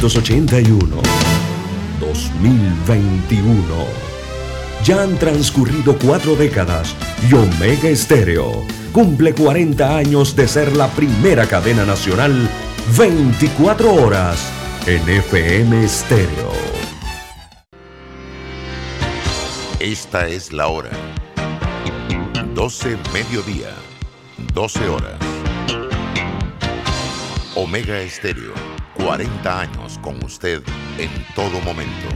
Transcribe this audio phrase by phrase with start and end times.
[0.00, 1.02] 1981.
[1.98, 3.52] 2021.
[4.84, 6.94] Ya han transcurrido cuatro décadas
[7.28, 12.48] y Omega Estéreo cumple 40 años de ser la primera cadena nacional
[12.96, 14.52] 24 horas
[14.86, 16.52] en FM Estéreo.
[19.80, 20.92] Esta es la hora.
[22.54, 23.74] 12 mediodía,
[24.54, 25.18] 12 horas.
[27.56, 28.54] Omega Estéreo,
[29.04, 30.62] 40 años con usted
[30.98, 32.08] en todo momento.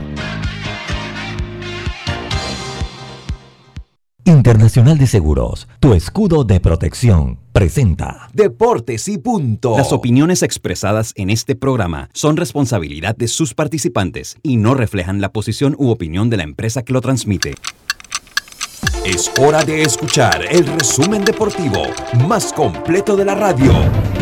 [4.25, 9.77] Internacional de Seguros, tu escudo de protección, presenta Deportes y punto.
[9.77, 15.33] Las opiniones expresadas en este programa son responsabilidad de sus participantes y no reflejan la
[15.33, 17.55] posición u opinión de la empresa que lo transmite.
[19.05, 21.83] Es hora de escuchar el resumen deportivo
[22.25, 23.73] más completo de la radio.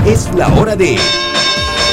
[0.07, 0.98] Es la hora de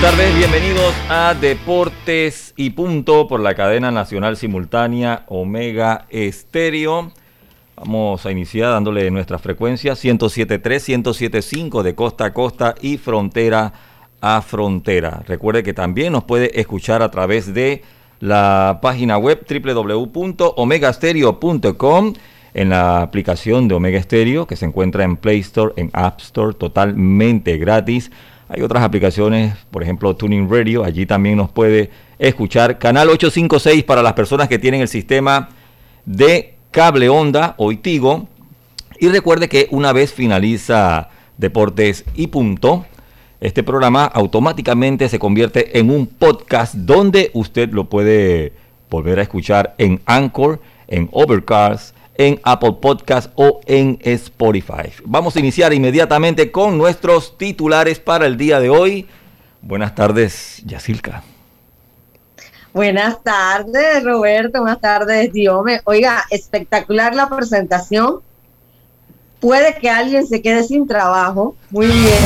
[0.00, 7.10] Buenas tardes, bienvenidos a Deportes y Punto por la cadena nacional simultánea Omega Estéreo.
[7.74, 13.72] Vamos a iniciar dándole nuestra frecuencia 107.3, 107.5 de costa a costa y frontera
[14.20, 15.24] a frontera.
[15.26, 17.82] Recuerde que también nos puede escuchar a través de
[18.20, 22.12] la página web www.omegastereo.com
[22.54, 26.54] en la aplicación de Omega Stereo que se encuentra en Play Store, en App Store,
[26.54, 28.12] totalmente gratis.
[28.48, 32.78] Hay otras aplicaciones, por ejemplo Tuning Radio, allí también nos puede escuchar.
[32.78, 35.50] Canal 856 para las personas que tienen el sistema
[36.06, 38.26] de cable onda o Tigo.
[38.98, 42.86] Y recuerde que una vez finaliza Deportes y Punto,
[43.40, 48.54] este programa automáticamente se convierte en un podcast donde usted lo puede
[48.88, 54.92] volver a escuchar en Anchor, en Overcast, en Apple Podcast o en Spotify.
[55.04, 59.06] Vamos a iniciar inmediatamente con nuestros titulares para el día de hoy.
[59.62, 61.22] Buenas tardes, Yacilca.
[62.74, 64.60] Buenas tardes, Roberto.
[64.60, 65.80] Buenas tardes, Diome.
[65.84, 68.20] Oiga, espectacular la presentación.
[69.40, 71.56] Puede que alguien se quede sin trabajo.
[71.70, 72.18] Muy bien.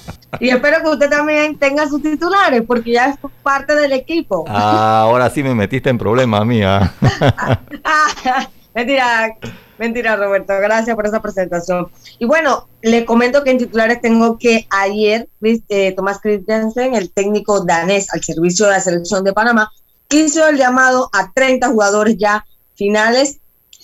[0.40, 4.44] Y espero que usted también tenga sus titulares, porque ya es parte del equipo.
[4.48, 6.92] Ah, ahora sí me metiste en problemas, mía.
[8.74, 9.36] mentira,
[9.78, 10.54] mentira, Roberto.
[10.58, 11.88] Gracias por esa presentación.
[12.18, 17.64] Y bueno, le comento que en titulares tengo que ayer eh, Tomás Christensen, el técnico
[17.64, 19.70] danés al servicio de la selección de Panamá,
[20.10, 23.38] hizo el llamado a 30 jugadores ya finales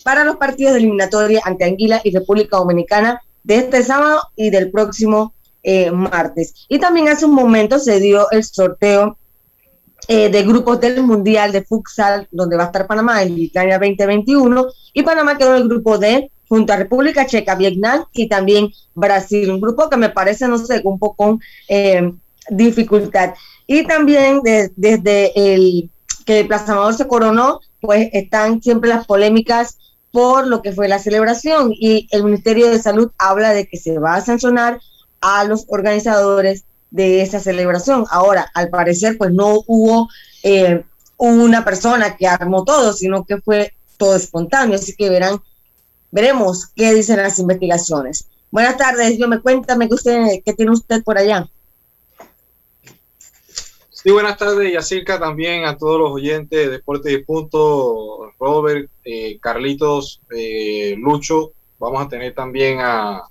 [0.05, 4.71] para los partidos de eliminatoria ante Anguila y República Dominicana de este sábado y del
[4.71, 6.67] próximo eh, martes.
[6.69, 9.17] Y también hace un momento se dio el sorteo
[10.09, 14.67] eh, de grupos del Mundial de Futsal, donde va a estar Panamá en Italia 2021,
[14.93, 19.51] y Panamá quedó en el grupo D junto a República Checa, Vietnam y también Brasil,
[19.51, 22.13] un grupo que me parece, no sé, un poco con eh,
[22.51, 23.35] dificultad.
[23.67, 25.89] Y también desde el
[26.27, 29.79] que el Plaza se coronó, pues están siempre las polémicas
[30.11, 33.99] por lo que fue la celebración y el Ministerio de Salud habla de que se
[33.99, 34.81] va a sancionar
[35.23, 38.05] a los organizadores de esa celebración.
[38.11, 40.09] Ahora, al parecer, pues no hubo
[40.43, 40.85] eh,
[41.17, 44.75] una persona que armó todo, sino que fue todo espontáneo.
[44.75, 45.41] Así que verán,
[46.11, 48.29] veremos qué dicen las investigaciones.
[48.51, 51.49] Buenas tardes, yo me cuéntame qué, usted, qué tiene usted por allá.
[53.91, 59.39] Sí, buenas tardes, Yacirca, también a todos los oyentes de Deporte y Punto, Robert, eh,
[59.41, 61.53] Carlitos, eh, Lucho.
[61.79, 63.23] Vamos a tener también a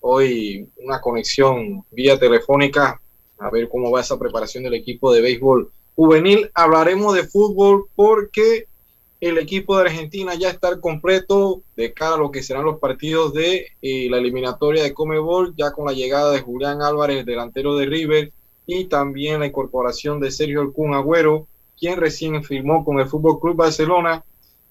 [0.00, 3.00] hoy una conexión vía telefónica
[3.38, 6.50] a ver cómo va esa preparación del equipo de béisbol juvenil.
[6.54, 8.66] Hablaremos de fútbol porque
[9.20, 13.32] el equipo de Argentina ya está completo de cara a lo que serán los partidos
[13.32, 17.86] de eh, la eliminatoria de Comebol, ya con la llegada de Julián Álvarez, delantero de
[17.86, 18.32] River,
[18.66, 23.56] y también la incorporación de Sergio El Agüero, quien recién firmó con el Fútbol Club
[23.56, 24.24] Barcelona,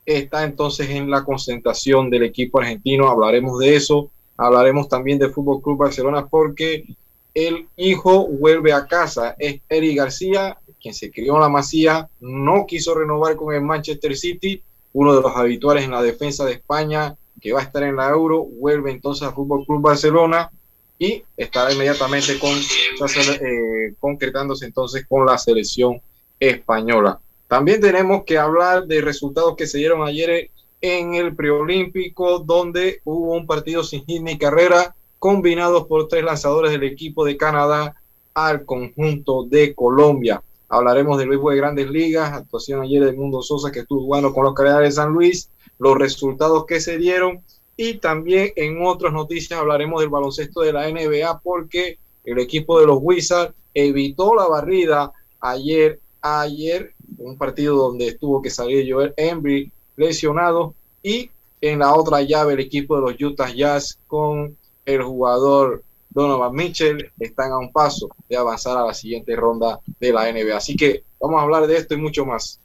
[0.05, 3.09] está entonces en la concentración del equipo argentino.
[3.09, 4.09] Hablaremos de eso.
[4.37, 6.85] Hablaremos también del Fútbol Club Barcelona porque
[7.33, 9.35] el hijo vuelve a casa.
[9.37, 14.15] Es Eric García, quien se crió en la Masía, no quiso renovar con el Manchester
[14.15, 14.61] City,
[14.93, 18.09] uno de los habituales en la defensa de España, que va a estar en la
[18.09, 20.51] Euro, vuelve entonces al Fútbol Club Barcelona.
[20.99, 26.01] y estará inmediatamente con, eh, concretándose entonces con la selección
[26.39, 27.19] española.
[27.47, 30.49] También tenemos que hablar de resultados que se dieron ayer
[30.81, 36.71] en el preolímpico, donde hubo un partido sin hit ni carrera, combinados por tres lanzadores
[36.71, 37.95] del equipo de Canadá
[38.33, 40.43] al conjunto de Colombia.
[40.69, 44.43] Hablaremos del béisbol de grandes ligas, actuación ayer de Mundo Sosa que estuvo jugando con
[44.43, 47.41] los Cardenales de San Luis, los resultados que se dieron
[47.75, 52.87] y también en otras noticias hablaremos del baloncesto de la NBA porque el equipo de
[52.87, 59.71] los Wizards evitó la barrida ayer, ayer, un partido donde estuvo que salir Joel Embry
[59.97, 60.73] lesionado
[61.03, 61.29] y
[61.59, 64.55] en la otra llave el equipo de los Utah Jazz con
[64.85, 70.13] el jugador Donovan Mitchell están a un paso de avanzar a la siguiente ronda de
[70.13, 70.55] la NBA.
[70.55, 72.59] Así que vamos a hablar de esto y mucho más.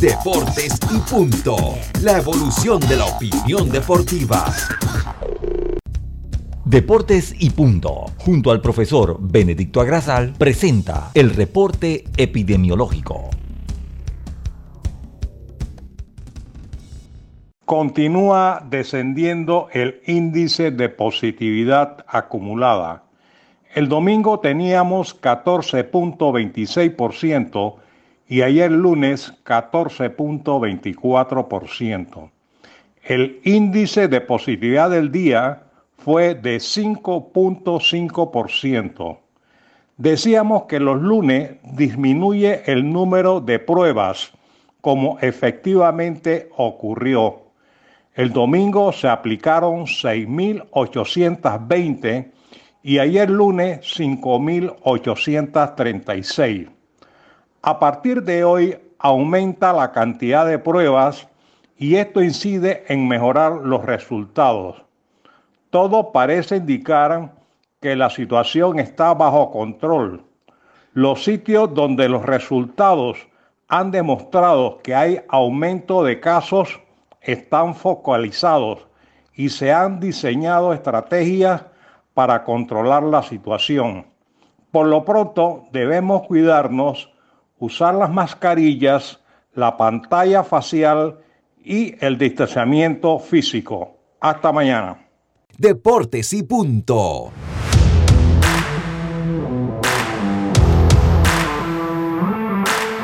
[0.00, 1.56] Deportes y punto.
[2.02, 4.52] La evolución de la opinión deportiva.
[6.64, 8.06] Deportes y punto.
[8.18, 13.30] Junto al profesor Benedicto Agrasal presenta el reporte epidemiológico.
[17.68, 23.02] Continúa descendiendo el índice de positividad acumulada.
[23.74, 27.74] El domingo teníamos 14.26%
[28.26, 32.30] y ayer lunes 14.24%.
[33.04, 35.64] El índice de positividad del día
[35.98, 39.18] fue de 5.5%.
[39.98, 44.32] Decíamos que los lunes disminuye el número de pruebas,
[44.80, 47.47] como efectivamente ocurrió.
[48.18, 52.32] El domingo se aplicaron 6.820
[52.82, 56.68] y ayer lunes 5.836.
[57.62, 61.28] A partir de hoy aumenta la cantidad de pruebas
[61.76, 64.82] y esto incide en mejorar los resultados.
[65.70, 67.34] Todo parece indicar
[67.80, 70.24] que la situación está bajo control.
[70.92, 73.28] Los sitios donde los resultados
[73.68, 76.80] han demostrado que hay aumento de casos
[77.20, 78.86] están focalizados
[79.34, 81.62] y se han diseñado estrategias
[82.14, 84.06] para controlar la situación.
[84.72, 87.10] Por lo pronto debemos cuidarnos,
[87.58, 89.20] usar las mascarillas,
[89.54, 91.18] la pantalla facial
[91.62, 93.96] y el distanciamiento físico.
[94.20, 95.06] Hasta mañana.
[95.56, 97.30] Deportes y punto.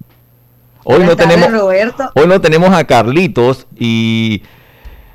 [0.82, 1.49] Hoy no tenemos,
[2.14, 4.43] hoy no tenemos a Carlitos y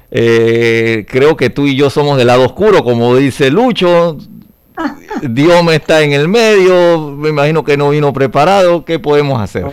[0.10, 4.18] eh, creo que tú y yo somos del lado oscuro, como dice Lucho.
[5.22, 8.86] Dios me está en el medio, me imagino que no vino preparado.
[8.86, 9.66] ¿Qué podemos hacer?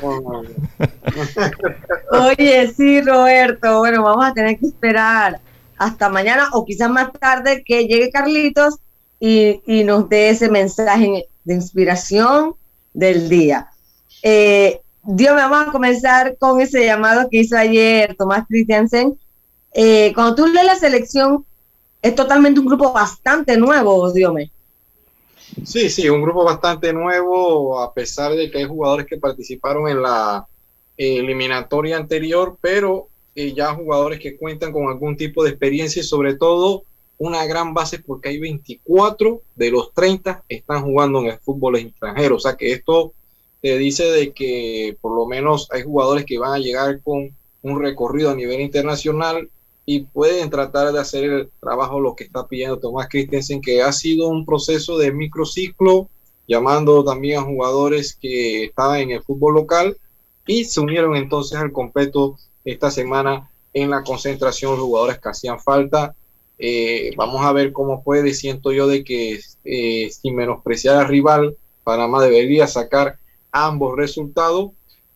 [2.11, 3.79] Oye, sí, Roberto.
[3.79, 5.41] Bueno, vamos a tener que esperar
[5.79, 8.81] hasta mañana o quizás más tarde que llegue Carlitos
[9.19, 12.55] y, nos dé ese mensaje de inspiración
[12.93, 13.69] del día.
[14.23, 19.19] Eh, Dios, vamos a comenzar con ese llamado que hizo ayer Tomás Christiansen.
[19.73, 21.45] Eh, cuando tú lees la selección,
[22.03, 24.51] es totalmente un grupo bastante nuevo, Diome.
[25.65, 30.03] Sí, sí, un grupo bastante nuevo, a pesar de que hay jugadores que participaron en
[30.03, 30.47] la
[30.97, 36.35] eliminatoria anterior, pero eh, ya jugadores que cuentan con algún tipo de experiencia y sobre
[36.35, 36.85] todo
[37.19, 42.37] una gran base porque hay 24 de los 30 están jugando en el fútbol extranjero.
[42.37, 43.13] O sea que esto
[43.63, 47.83] te dice de que por lo menos hay jugadores que van a llegar con un
[47.83, 49.51] recorrido a nivel internacional
[49.87, 53.93] y pueden tratar de hacer el trabajo lo que está pidiendo Tomás Christensen, que ha
[53.93, 56.09] sido un proceso de microciclo,
[56.49, 59.97] llamando también a jugadores que estaban en el fútbol local
[60.47, 65.61] y se unieron entonces al completo esta semana en la concentración los jugadores que hacían
[65.61, 66.15] falta
[66.59, 68.35] eh, vamos a ver cómo puede.
[68.35, 73.19] Siento yo de que eh, sin menospreciar al rival, Panamá debería sacar
[73.53, 74.73] ambos resultados,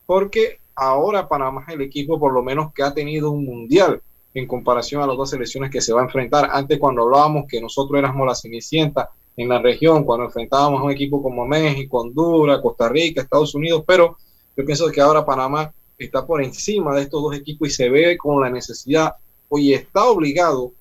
[0.06, 4.46] porque ahora Panamá es el equipo por lo menos que ha tenido un mundial en
[4.46, 6.48] comparación a las dos selecciones que se va a enfrentar.
[6.52, 10.90] Antes cuando hablábamos que nosotros éramos la cenicienta en la región, cuando enfrentábamos a un
[10.90, 14.16] equipo como México, Honduras, Costa Rica, Estados Unidos, pero
[14.56, 18.16] yo pienso que ahora Panamá está por encima de estos dos equipos y se ve
[18.16, 19.14] con la necesidad,
[19.48, 20.72] hoy está obligado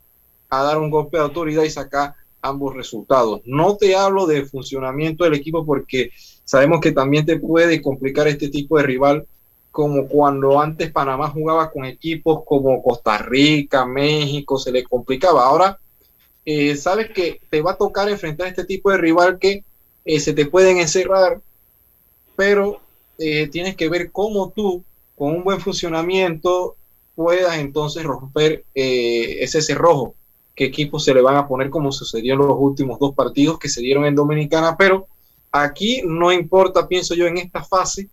[0.49, 3.41] a dar un golpe de autoridad y sacar ambos resultados.
[3.45, 6.11] No te hablo del funcionamiento del equipo porque
[6.43, 9.27] sabemos que también te puede complicar este tipo de rival
[9.71, 15.45] como cuando antes Panamá jugaba con equipos como Costa Rica, México, se le complicaba.
[15.45, 15.79] Ahora
[16.45, 19.63] eh, sabes que te va a tocar enfrentar este tipo de rival que
[20.05, 21.39] eh, se te pueden encerrar,
[22.35, 22.81] pero
[23.19, 24.83] eh, tienes que ver cómo tú,
[25.15, 26.75] con un buen funcionamiento,
[27.13, 30.15] puedas entonces romper ese cerrojo
[30.59, 33.69] qué equipos se le van a poner como sucedió en los últimos dos partidos que
[33.69, 35.07] se dieron en Dominicana, pero
[35.53, 38.09] aquí no importa, pienso yo, en esta fase,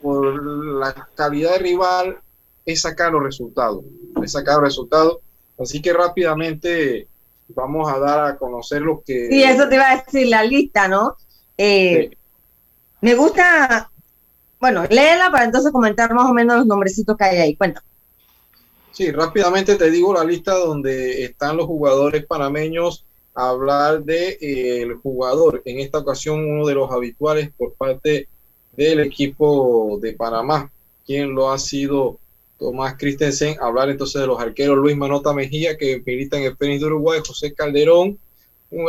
[0.00, 0.42] por
[0.80, 2.18] la calidad de rival,
[2.64, 3.84] es sacar los resultados,
[4.24, 5.18] es sacar los resultados.
[5.58, 7.06] Así que rápidamente
[7.48, 9.28] vamos a dar a conocer lo que...
[9.28, 11.18] Sí, eso te iba a decir, la lista, ¿no?
[11.58, 12.10] Eh,
[13.02, 13.90] me gusta,
[14.58, 17.54] bueno, léela para entonces comentar más o menos los nombrecitos que hay ahí.
[17.54, 17.89] Cuéntame.
[19.00, 24.96] Sí, rápidamente te digo la lista donde están los jugadores panameños hablar de eh, el
[24.96, 28.28] jugador, en esta ocasión uno de los habituales por parte
[28.76, 30.70] del equipo de Panamá,
[31.06, 32.18] quien lo ha sido
[32.58, 36.80] Tomás Christensen, hablar entonces de los arqueros Luis Manota Mejía, que milita en el Fénix
[36.80, 38.18] de Uruguay, José Calderón,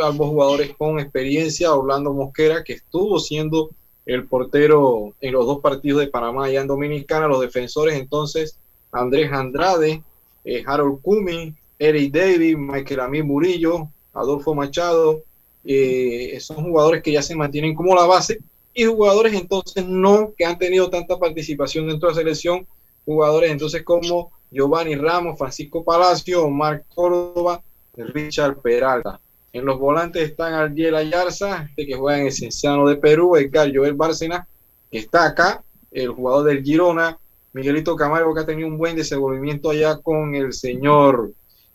[0.02, 3.70] ambos jugadores con experiencia, Orlando Mosquera, que estuvo siendo
[4.04, 8.58] el portero en los dos partidos de Panamá allá en Dominicana, los defensores entonces
[8.92, 10.02] Andrés Andrade,
[10.44, 15.22] eh, Harold Cumming, Eric David, Michael Amir Murillo, Adolfo Machado,
[15.64, 18.40] eh, son jugadores que ya se mantienen como la base
[18.74, 22.66] y jugadores entonces no que han tenido tanta participación dentro de la selección,
[23.04, 27.62] jugadores entonces como Giovanni Ramos, Francisco Palacio, Omar Córdoba,
[27.96, 29.20] Richard Peralta.
[29.52, 33.70] En los volantes están Ardiel Ayarza, este que juega en el Cienciano de Perú, Edgar
[33.74, 34.46] Joel Bárcena,
[34.90, 37.18] que está acá, el jugador del Girona,
[37.52, 41.32] Miguelito Camargo, que ha tenido un buen desenvolvimiento allá con el señor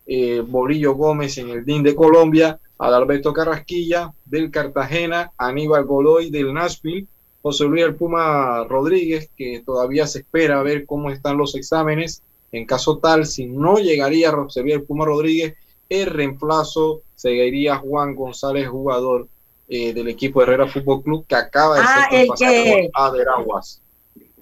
[0.08, 6.54] eh, Bolillo Gómez en el DIN de Colombia, Adalberto Carrasquilla del Cartagena, Aníbal Godoy del
[6.54, 7.06] Nashville,
[7.44, 12.24] José Luis El Puma Rodríguez, que todavía se espera a ver cómo están los exámenes.
[12.52, 15.56] En caso tal, si no llegaría José Luis El Puma Rodríguez,
[15.90, 19.28] el reemplazo seguiría Juan González, jugador
[19.70, 23.82] eh, del equipo Herrera Fútbol Club, que acaba de ah, ser el a Veraguas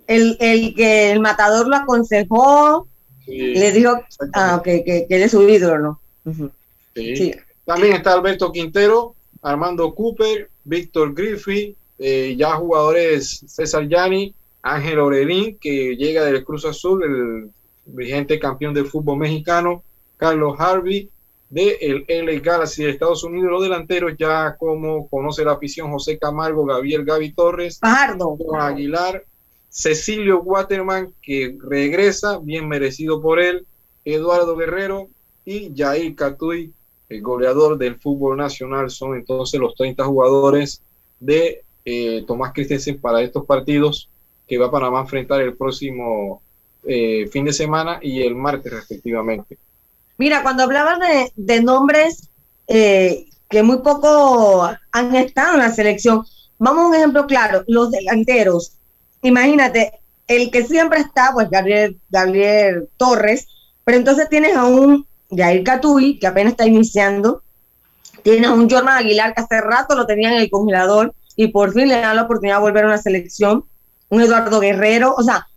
[0.08, 2.88] el, el que el matador lo aconsejó,
[3.28, 4.00] le dijo
[4.34, 6.02] ah, que, que, él es su ídolo, ¿no?
[6.96, 7.34] sí.
[7.66, 15.58] También está Alberto Quintero, Armando Cooper, Víctor Griffith, eh, ya jugadores César Yani, Ángel Orelín,
[15.60, 17.52] que llega del Cruz Azul, el
[17.86, 19.84] vigente campeón de fútbol mexicano,
[20.18, 21.10] Carlos Harvey,
[21.50, 26.18] de el LA Galaxy de Estados Unidos, los delanteros ya como conoce la afición José
[26.18, 28.38] Camargo, Gabriel Gaby Torres, Pajardo.
[28.60, 29.24] Aguilar,
[29.75, 33.67] Cecilio Waterman, que regresa, bien merecido por él,
[34.05, 35.10] Eduardo Guerrero
[35.44, 36.72] y Jair Catuy,
[37.10, 38.89] el goleador del fútbol nacional.
[38.89, 40.82] Son entonces los 30 jugadores
[41.20, 44.10] de eh, Tomás Christensen para estos partidos
[44.48, 46.41] que va a Panamá a enfrentar el próximo
[46.86, 49.58] eh, fin de semana y el martes respectivamente.
[50.17, 51.00] Mira, cuando hablabas
[51.36, 52.29] de, nombres
[52.67, 56.24] eh, que muy poco han estado en la selección,
[56.58, 58.77] vamos a un ejemplo claro, los delanteros
[59.27, 63.48] imagínate, el que siempre está, pues Gabriel, Gabriel Torres,
[63.84, 67.44] pero entonces tienes a un Jair Catuy, que apenas está iniciando,
[68.24, 71.74] tienes a un Jordan Aguilar, que hace rato lo tenía en el congelador, y por
[71.74, 73.65] fin le dan la oportunidad de volver a una selección,
[74.10, 75.48] un Eduardo Guerrero, o sea,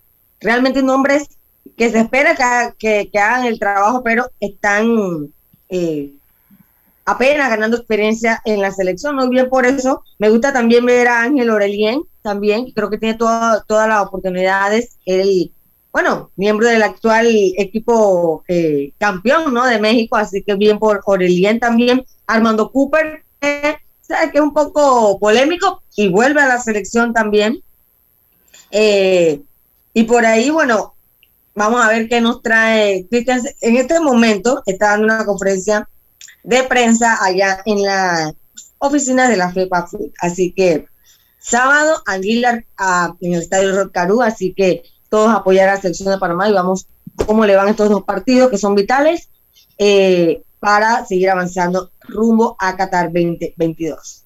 [0.40, 1.28] realmente nombres
[1.76, 2.36] que se espera
[2.78, 5.32] que, que, hagan el trabajo, pero están
[5.68, 6.12] eh,
[7.08, 9.16] apenas ganando experiencia en la selección.
[9.16, 10.04] Muy bien por eso.
[10.18, 14.98] Me gusta también ver a Ángel Orelien, también, creo que tiene todas las oportunidades.
[15.06, 15.50] Él,
[15.90, 19.64] bueno, miembro del actual equipo eh, campeón, ¿no?
[19.64, 22.04] De México, así que bien por Orelien también.
[22.26, 27.62] Armando Cooper, eh, que es un poco polémico y vuelve a la selección también.
[28.70, 29.40] Eh,
[29.94, 30.94] y por ahí, bueno,
[31.54, 33.40] vamos a ver qué nos trae Cristian.
[33.62, 35.88] En este momento está dando una conferencia
[36.42, 38.34] de prensa allá en la
[38.78, 39.88] oficina de la FEPA
[40.20, 40.86] Así que
[41.38, 42.64] sábado, Aguilar
[43.20, 46.86] en el Estadio Rocarú, así que todos apoyar a la selección de Panamá y vamos
[47.26, 49.28] cómo le van estos dos partidos que son vitales
[49.78, 54.24] eh, para seguir avanzando rumbo a Qatar 2022.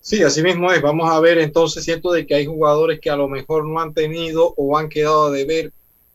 [0.00, 0.80] Sí, así mismo es.
[0.80, 3.92] Vamos a ver entonces, cierto, de que hay jugadores que a lo mejor no han
[3.92, 5.72] tenido o han quedado de ver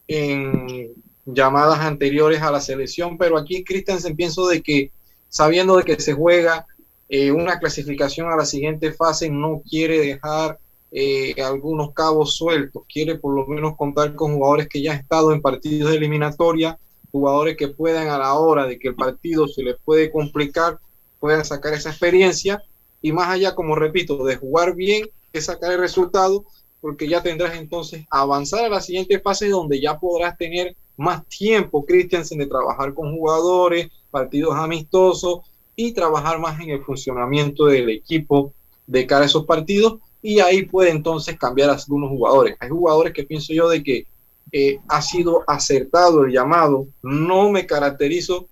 [0.08, 4.92] en llamadas anteriores a la selección, pero aquí Christensen pienso de que
[5.30, 6.68] sabiendo de que se juega
[7.10, 10.60] eh, una clasificación a la siguiente fase, no quiere dejar
[10.92, 15.34] eh, algunos cabos sueltos, quiere por lo menos contar con jugadores que ya han estado
[15.34, 16.78] en partidos de eliminatoria,
[17.12, 20.80] jugadores que puedan a la hora de que el partido se les puede complicar,
[21.20, 22.64] puedan sacar esa experiencia.
[23.02, 26.46] Y más allá, como repito, de jugar bien, es sacar el resultado,
[26.80, 31.86] porque ya tendrás entonces avanzar a la siguiente fase donde ya podrás tener más tiempo,
[31.86, 35.40] Christiansen, de trabajar con jugadores, partidos amistosos
[35.76, 38.54] y trabajar más en el funcionamiento del equipo
[38.86, 42.56] de cara a esos partidos y ahí puede entonces cambiar a algunos jugadores.
[42.60, 44.08] Hay jugadores que pienso yo de que
[44.52, 46.88] eh, ha sido acertado el llamado.
[47.02, 48.48] No me caracterizo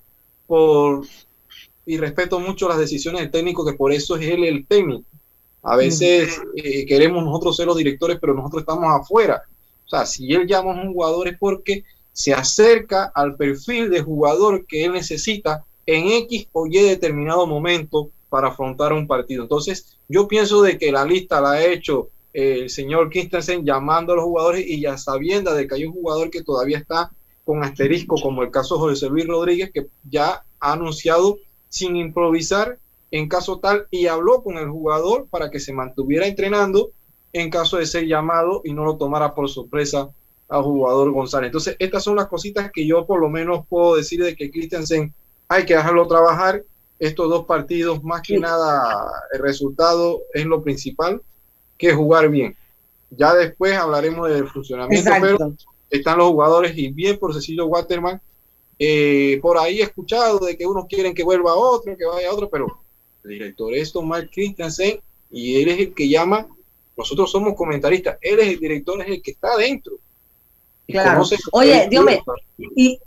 [0.48, 1.06] por
[1.86, 5.06] y respeto mucho las decisiones del técnico, que por eso es él el técnico.
[5.64, 9.44] A veces eh, queremos nosotros ser los directores, pero nosotros estamos afuera.
[9.86, 11.84] O sea, si él llama a un jugador es porque
[12.14, 18.12] se acerca al perfil de jugador que él necesita en X o Y determinado momento
[18.30, 19.44] para afrontar un partido.
[19.44, 24.16] Entonces, yo pienso de que la lista la ha hecho el señor Christensen llamando a
[24.16, 27.12] los jugadores y ya sabiendo de que hay un jugador que todavía está
[27.44, 32.78] con asterisco, como el caso de José Luis Rodríguez, que ya ha anunciado sin improvisar
[33.10, 36.92] en caso tal y habló con el jugador para que se mantuviera entrenando
[37.34, 40.10] en caso de ser llamado y no lo tomara por sorpresa
[40.52, 41.48] al jugador González.
[41.48, 45.14] Entonces, estas son las cositas que yo por lo menos puedo decir de que Christensen
[45.48, 46.64] hay que dejarlo trabajar.
[47.00, 51.22] Estos dos partidos, más que nada, el resultado es lo principal
[51.78, 52.56] que jugar bien.
[53.12, 55.56] Ya después hablaremos del funcionamiento, pero
[55.90, 58.22] están los jugadores y bien por Cecilio Waterman.
[58.78, 62.30] Eh, por ahí he escuchado de que unos quieren que vuelva a otro, que vaya
[62.30, 62.68] a otro, pero
[63.24, 65.00] el director es Tomás Christensen
[65.32, 66.48] y él es el que llama.
[66.98, 69.94] Nosotros somos comentaristas, él es el director, es el que está adentro.
[70.92, 71.24] Claro.
[71.52, 72.24] Oye, Dios mío,
[72.76, 73.00] y,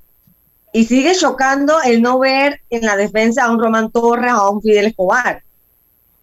[0.73, 4.50] y sigue chocando el no ver en la defensa a un Román Torres o a
[4.50, 5.43] un Fidel Escobar.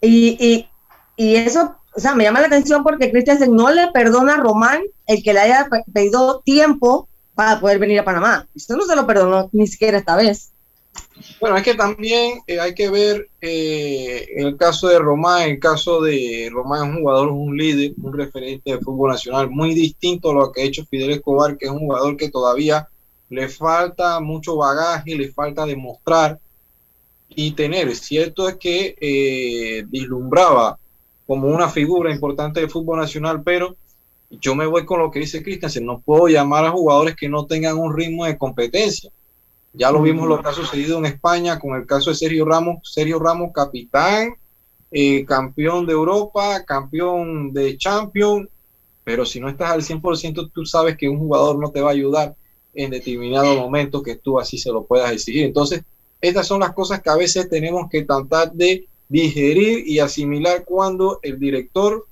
[0.01, 0.69] Y, y,
[1.15, 4.81] y eso o sea, me llama la atención porque Christensen no le perdona a Román
[5.07, 8.47] el que le haya pedido tiempo para poder venir a Panamá.
[8.55, 10.50] Esto no se lo perdonó ni siquiera esta vez.
[11.39, 15.59] Bueno, es que también eh, hay que ver eh, en el caso de Román, el
[15.59, 20.31] caso de Román es un jugador, un líder, un referente de fútbol nacional, muy distinto
[20.31, 22.87] a lo que ha hecho Fidel Escobar, que es un jugador que todavía
[23.29, 26.39] le falta mucho bagaje, le falta demostrar
[27.29, 27.95] y tener.
[27.95, 30.77] Cierto es que eh, vislumbraba
[31.25, 33.75] como una figura importante del fútbol nacional, pero
[34.29, 37.45] yo me voy con lo que dice Christensen, no puedo llamar a jugadores que no
[37.45, 39.11] tengan un ritmo de competencia.
[39.73, 42.79] Ya lo vimos lo que ha sucedido en España con el caso de Sergio Ramos,
[42.83, 44.35] Sergio Ramos capitán,
[44.91, 48.49] eh, campeón de Europa, campeón de Champions,
[49.03, 51.93] pero si no estás al 100% tú sabes que un jugador no te va a
[51.93, 52.35] ayudar
[52.73, 55.45] en determinado momento que tú así se lo puedas exigir.
[55.45, 55.83] Entonces,
[56.19, 61.19] estas son las cosas que a veces tenemos que tratar de digerir y asimilar cuando
[61.21, 62.05] el director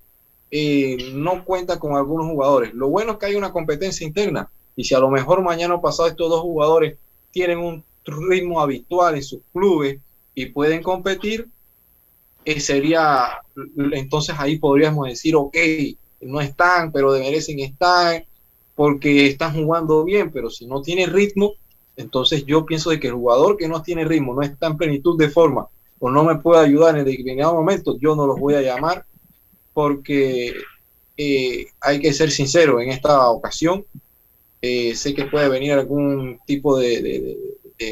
[0.51, 2.73] eh, no cuenta con algunos jugadores.
[2.73, 5.81] Lo bueno es que hay una competencia interna y si a lo mejor mañana o
[5.81, 6.97] pasado estos dos jugadores
[7.31, 9.99] tienen un ritmo habitual en sus clubes
[10.33, 11.47] y pueden competir,
[12.45, 13.41] eh, sería,
[13.91, 15.55] entonces ahí podríamos decir, ok,
[16.21, 18.25] no están, pero merecen estar
[18.75, 21.53] porque están jugando bien, pero si no tiene ritmo,
[21.97, 25.17] entonces yo pienso de que el jugador que no tiene ritmo, no está en plenitud
[25.17, 25.67] de forma,
[25.99, 29.05] o no me puede ayudar en determinado momento, yo no los voy a llamar
[29.73, 30.53] porque
[31.17, 33.85] eh, hay que ser sincero en esta ocasión.
[34.61, 37.37] Eh, sé que puede venir algún tipo de,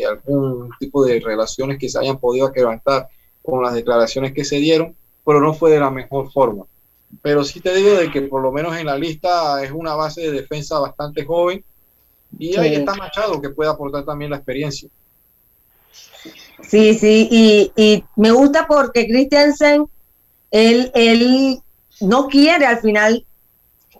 [0.08, 3.08] algún tipo de relaciones que se hayan podido quebrantar
[3.42, 6.66] con las declaraciones que se dieron, pero no fue de la mejor forma.
[7.22, 10.22] Pero sí te digo de que por lo menos en la lista es una base
[10.22, 11.64] de defensa bastante joven
[12.38, 14.90] y ahí está Machado que puede aportar también la experiencia.
[16.62, 19.86] Sí, sí, y, y me gusta porque Christiansen,
[20.52, 21.62] él, él
[22.02, 23.26] no quiere al final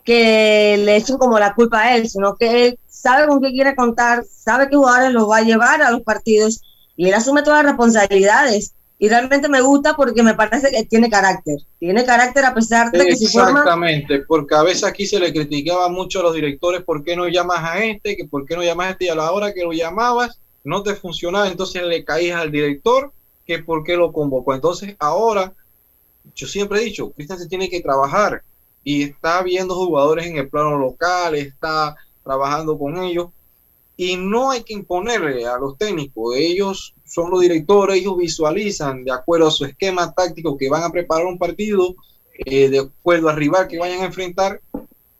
[0.08, 3.76] que le echen como la culpa a él, sino que él sabe con qué quiere
[3.76, 6.62] contar, sabe qué jugadores los va a llevar a los partidos
[6.96, 8.72] y él asume todas las responsabilidades.
[8.98, 11.58] Y realmente me gusta porque me parece que tiene carácter.
[11.78, 13.50] Tiene carácter a pesar de que se forma...
[13.50, 17.28] Exactamente, porque a veces aquí se le criticaba mucho a los directores por qué no
[17.28, 19.62] llamas a este, que por qué no llamas a este y a la hora que
[19.62, 23.12] lo llamabas no te funcionaba, entonces le caías al director
[23.46, 24.54] que por qué lo convocó.
[24.54, 25.52] Entonces ahora,
[26.34, 28.42] yo siempre he dicho, Cristian se tiene que trabajar
[28.84, 33.28] y está viendo jugadores en el plano local, está trabajando con ellos
[33.96, 39.10] y no hay que imponerle a los técnicos, ellos son los directores, ellos visualizan de
[39.10, 41.96] acuerdo a su esquema táctico que van a preparar un partido,
[42.44, 44.60] eh, de acuerdo al rival que vayan a enfrentar,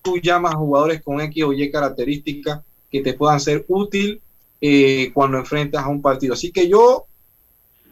[0.01, 4.21] tú llamas a jugadores con X o Y características que te puedan ser útil
[4.61, 6.35] eh, cuando enfrentas a un partido.
[6.35, 7.08] Así que yo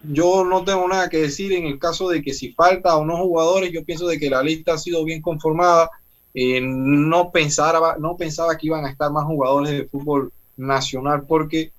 [0.03, 3.17] yo no tengo nada que decir en el caso de que si falta o no
[3.17, 5.89] jugadores, yo pienso de que la lista ha sido bien conformada.
[6.33, 11.71] Eh, no, pensaba, no pensaba que iban a estar más jugadores de fútbol nacional porque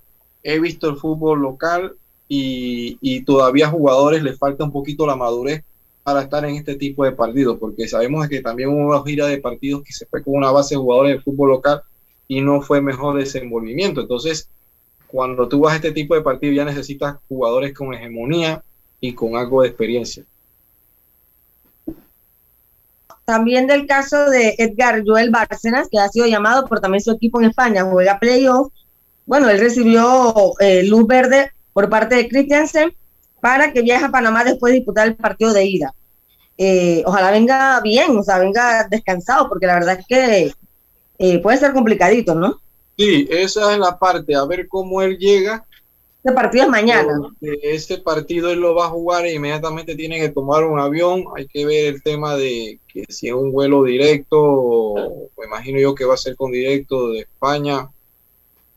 [0.43, 1.95] he visto el fútbol local
[2.27, 5.63] y, y todavía a jugadores les falta un poquito la madurez
[6.03, 9.37] para estar en este tipo de partidos, porque sabemos que también hubo una gira de
[9.37, 11.83] partidos que se fue con una base de jugadores de fútbol local
[12.27, 14.01] y no fue mejor desenvolvimiento.
[14.01, 14.49] Entonces,
[15.11, 18.63] cuando tú vas a este tipo de partidos ya necesitas jugadores con hegemonía
[19.01, 20.23] y con algo de experiencia.
[23.25, 27.39] También del caso de Edgar Joel Bárcenas, que ha sido llamado por también su equipo
[27.39, 28.71] en España, juega playoff.
[29.25, 32.93] Bueno, él recibió eh, luz verde por parte de Christiansen
[33.39, 35.93] para que viaje a Panamá después de disputar el partido de ida.
[36.57, 40.53] Eh, ojalá venga bien, o sea, venga descansado, porque la verdad es que
[41.19, 42.59] eh, puede ser complicadito, ¿no?
[42.99, 45.65] Sí, esa es la parte, a ver cómo él llega.
[46.21, 47.17] Este partido es mañana.
[47.39, 51.23] Este partido él lo va a jugar e inmediatamente tiene que tomar un avión.
[51.37, 55.95] Hay que ver el tema de que si es un vuelo directo, o, imagino yo
[55.95, 57.89] que va a ser con directo de España.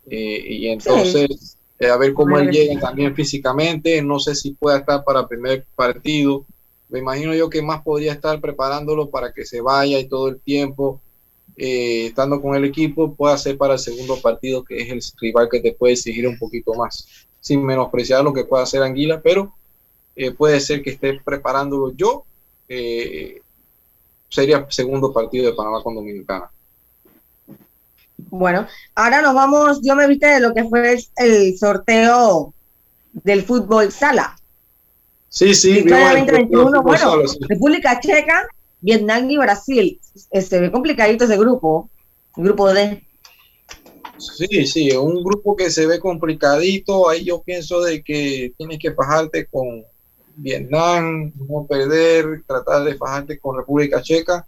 [0.08, 4.00] Eh, y entonces, eh, a ver cómo él llega también físicamente.
[4.02, 6.44] No sé si pueda estar para el primer partido.
[6.90, 10.38] Me imagino yo que más podría estar preparándolo para que se vaya y todo el
[10.38, 11.00] tiempo
[11.64, 15.48] eh, estando con el equipo, puede ser para el segundo partido, que es el rival
[15.48, 17.06] que te puede exigir un poquito más,
[17.40, 19.54] sin menospreciar lo que pueda hacer Anguila, pero
[20.16, 22.24] eh, puede ser que esté preparándolo yo.
[22.68, 23.40] Eh,
[24.28, 26.50] sería segundo partido de Panamá con Dominicana.
[28.28, 32.52] Bueno, ahora nos vamos, yo me viste de lo que fue el sorteo
[33.12, 34.36] del fútbol sala.
[35.28, 35.84] Sí, sí.
[35.88, 38.48] bueno, República Checa
[38.82, 39.98] Vietnam y Brasil.
[40.02, 41.88] Se ve complicadito ese grupo,
[42.36, 43.02] el grupo D.
[44.18, 47.08] Sí, sí, un grupo que se ve complicadito.
[47.08, 49.84] Ahí yo pienso de que tienes que fajarte con
[50.36, 54.46] Vietnam, no perder, tratar de fajarte con República Checa.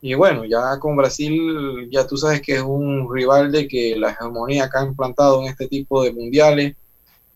[0.00, 4.10] Y bueno, ya con Brasil, ya tú sabes que es un rival de que la
[4.10, 6.76] hegemonía que ha implantado en este tipo de mundiales,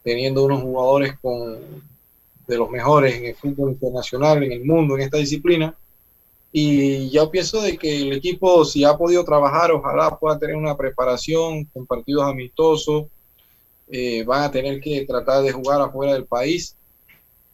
[0.01, 1.59] teniendo unos jugadores con,
[2.47, 5.75] de los mejores en el fútbol internacional, en el mundo, en esta disciplina.
[6.55, 10.77] Y yo pienso de que el equipo, si ha podido trabajar, ojalá pueda tener una
[10.77, 13.05] preparación con partidos amistosos.
[13.89, 16.77] Eh, van a tener que tratar de jugar afuera del país,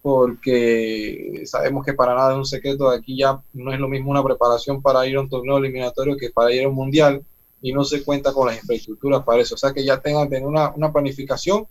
[0.01, 4.23] porque sabemos que para nada es un secreto aquí ya no es lo mismo una
[4.23, 7.23] preparación para ir a un torneo eliminatorio que para ir a un mundial
[7.61, 9.55] y no se cuenta con las infraestructuras para eso.
[9.55, 11.65] O sea que ya tengan tener una, una planificación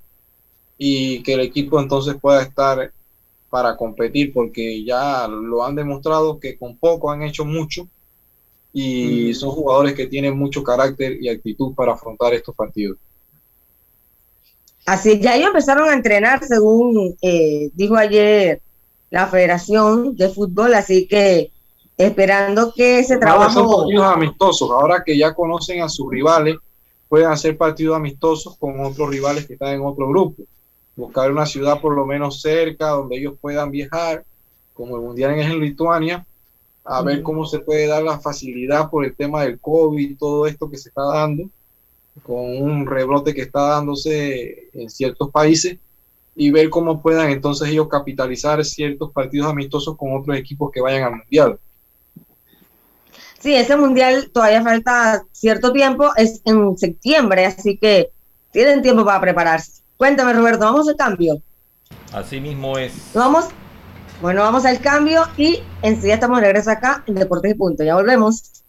[0.78, 2.90] y que el equipo entonces pueda estar
[3.50, 7.88] para competir porque ya lo han demostrado que con poco han hecho mucho
[8.72, 12.98] y son jugadores que tienen mucho carácter y actitud para afrontar estos partidos.
[14.84, 18.60] Así, ya ellos empezaron a entrenar según eh, dijo ayer
[19.10, 21.50] la Federación de Fútbol, así que
[21.96, 23.52] esperando que ese trabajo...
[23.52, 26.56] Son partidos amistosos, ahora que ya conocen a sus rivales,
[27.08, 30.42] pueden hacer partidos amistosos con otros rivales que están en otro grupo
[30.98, 34.24] buscar una ciudad por lo menos cerca donde ellos puedan viajar,
[34.74, 36.26] como el Mundial es en Lituania,
[36.84, 40.68] a ver cómo se puede dar la facilidad por el tema del COVID, todo esto
[40.68, 41.48] que se está dando,
[42.24, 45.76] con un rebrote que está dándose en ciertos países,
[46.34, 51.04] y ver cómo puedan entonces ellos capitalizar ciertos partidos amistosos con otros equipos que vayan
[51.04, 51.60] al Mundial.
[53.38, 58.10] Sí, ese Mundial todavía falta cierto tiempo, es en septiembre, así que
[58.50, 59.78] tienen tiempo para prepararse.
[59.98, 61.42] Cuéntame, Roberto, ¿vamos al cambio?
[62.12, 63.10] Así mismo es.
[63.14, 63.48] Vamos.
[64.22, 67.82] Bueno, vamos al cambio y enseguida estamos de regreso acá en Deportes y Punto.
[67.82, 68.62] Ya volvemos.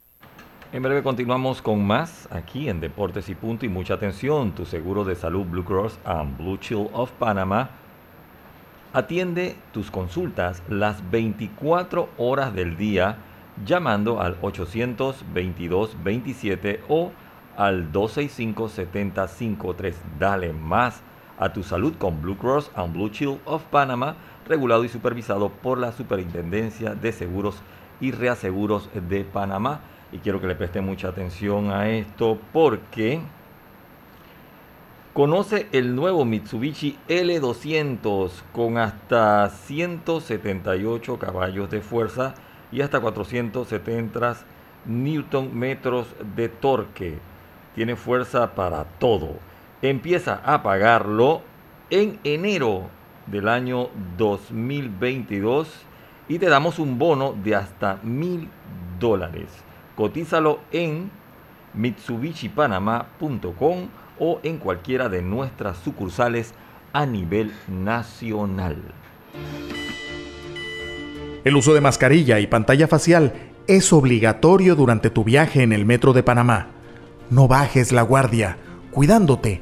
[0.74, 4.54] En breve continuamos con más aquí en Deportes y Punto y mucha atención.
[4.54, 7.70] Tu seguro de salud Blue Cross and Blue Shield of Panama
[8.92, 13.18] atiende tus consultas las 24 horas del día
[13.64, 17.12] llamando al 822 27 o
[17.56, 19.96] al 265 7053.
[20.18, 21.04] Dale más
[21.40, 24.16] a tu salud con Blue Cross and Blue Shield of Panama,
[24.48, 27.56] regulado y supervisado por la Superintendencia de Seguros
[28.02, 29.80] y Reaseguros de Panamá.
[30.12, 33.22] Y quiero que le preste mucha atención a esto porque
[35.14, 42.34] conoce el nuevo Mitsubishi L200 con hasta 178 caballos de fuerza
[42.72, 44.36] y hasta 470
[44.86, 47.18] newton metros de torque.
[47.76, 49.49] Tiene fuerza para todo
[49.82, 51.42] empieza a pagarlo
[51.90, 52.90] en enero
[53.28, 55.70] del año 2022
[56.28, 58.50] y te damos un bono de hasta mil
[59.00, 59.48] dólares.
[59.96, 61.12] Cotízalo en
[61.74, 63.88] mitsubishipanama.com
[64.20, 66.54] o en cualquiera de nuestras sucursales
[66.94, 68.78] a nivel nacional.
[71.44, 73.34] El uso de mascarilla y pantalla facial
[73.68, 76.68] es obligatorio durante tu viaje en el metro de Panamá.
[77.30, 78.58] No bajes la guardia.
[78.92, 79.62] Cuidándote,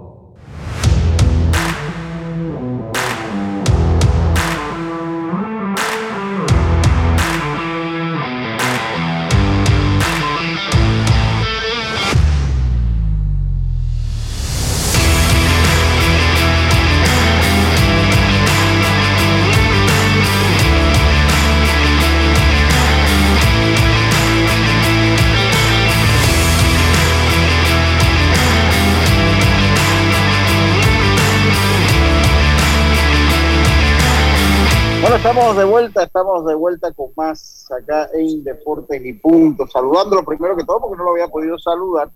[35.31, 39.71] Estamos de vuelta, estamos de vuelta con más acá en Deportes y Puntos.
[39.71, 42.11] Saludándolo primero que todo porque no lo había podido saludar,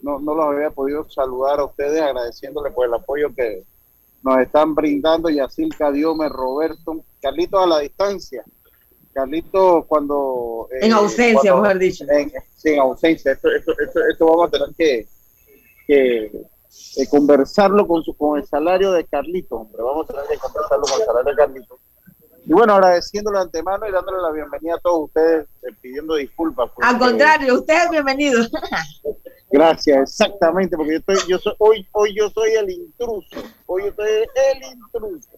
[0.00, 3.64] no, no lo había podido saludar a ustedes, agradeciéndole por el apoyo que
[4.22, 5.30] nos están brindando.
[5.30, 8.44] Yacilca, Diome, Roberto, Carlitos a la distancia.
[9.12, 10.68] Carlitos cuando...
[10.80, 12.04] en eh, ausencia, mejor dicho.
[12.54, 13.32] sí, en ausencia.
[13.32, 13.72] Esto, esto,
[14.10, 15.08] esto, vamos a tener que,
[15.88, 19.82] que eh, conversarlo con, su, con el salario de Carlitos, hombre.
[19.82, 21.83] Vamos a tener que conversarlo con el salario de Carlitos
[22.46, 26.70] y bueno, agradeciéndole de antemano y dándole la bienvenida a todos ustedes, eh, pidiendo disculpas.
[26.82, 28.42] Al contrario, usted es bienvenido.
[29.50, 33.92] Gracias, exactamente, porque yo estoy, yo soy, hoy, hoy yo soy el intruso, hoy yo
[33.94, 35.30] soy el intruso.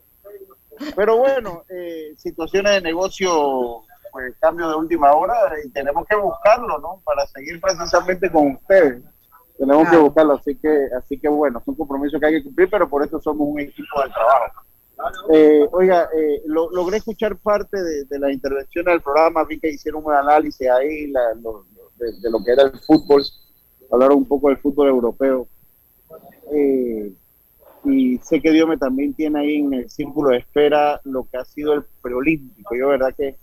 [0.96, 6.78] Pero bueno, eh, situaciones de negocio, pues cambio de última hora y tenemos que buscarlo,
[6.78, 7.00] ¿no?
[7.04, 9.02] Para seguir precisamente con ustedes.
[9.58, 12.68] Tenemos que buscarlo, así que, así que bueno, es un compromiso que hay que cumplir,
[12.68, 14.65] pero por eso somos un equipo de trabajo.
[15.30, 20.12] Eh, oiga, eh, logré escuchar parte de, la intervención del programa, vi que hicieron un
[20.12, 23.22] análisis ahí de, lo que era el fútbol,
[23.90, 25.48] hablaron un poco del fútbol europeo.
[26.52, 27.12] Eh,
[27.84, 31.36] y sé que Dios me también tiene ahí en el círculo de espera lo que
[31.36, 32.74] ha sido el preolímpico.
[32.74, 33.36] Yo, verdad que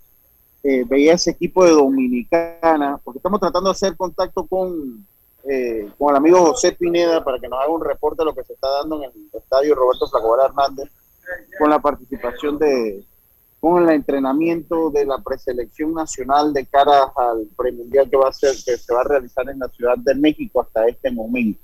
[0.64, 5.06] eh, veía ese equipo de Dominicana, porque estamos tratando de hacer contacto con,
[5.98, 8.54] con el amigo José Pineda para que nos haga un reporte de lo que se
[8.54, 10.90] está dando en el estadio Roberto Flacobal Hernández
[11.58, 13.04] con la participación de,
[13.60, 18.52] con el entrenamiento de la preselección nacional de cara al premundial que va a ser,
[18.64, 21.60] que se va a realizar en la Ciudad de México hasta este momento.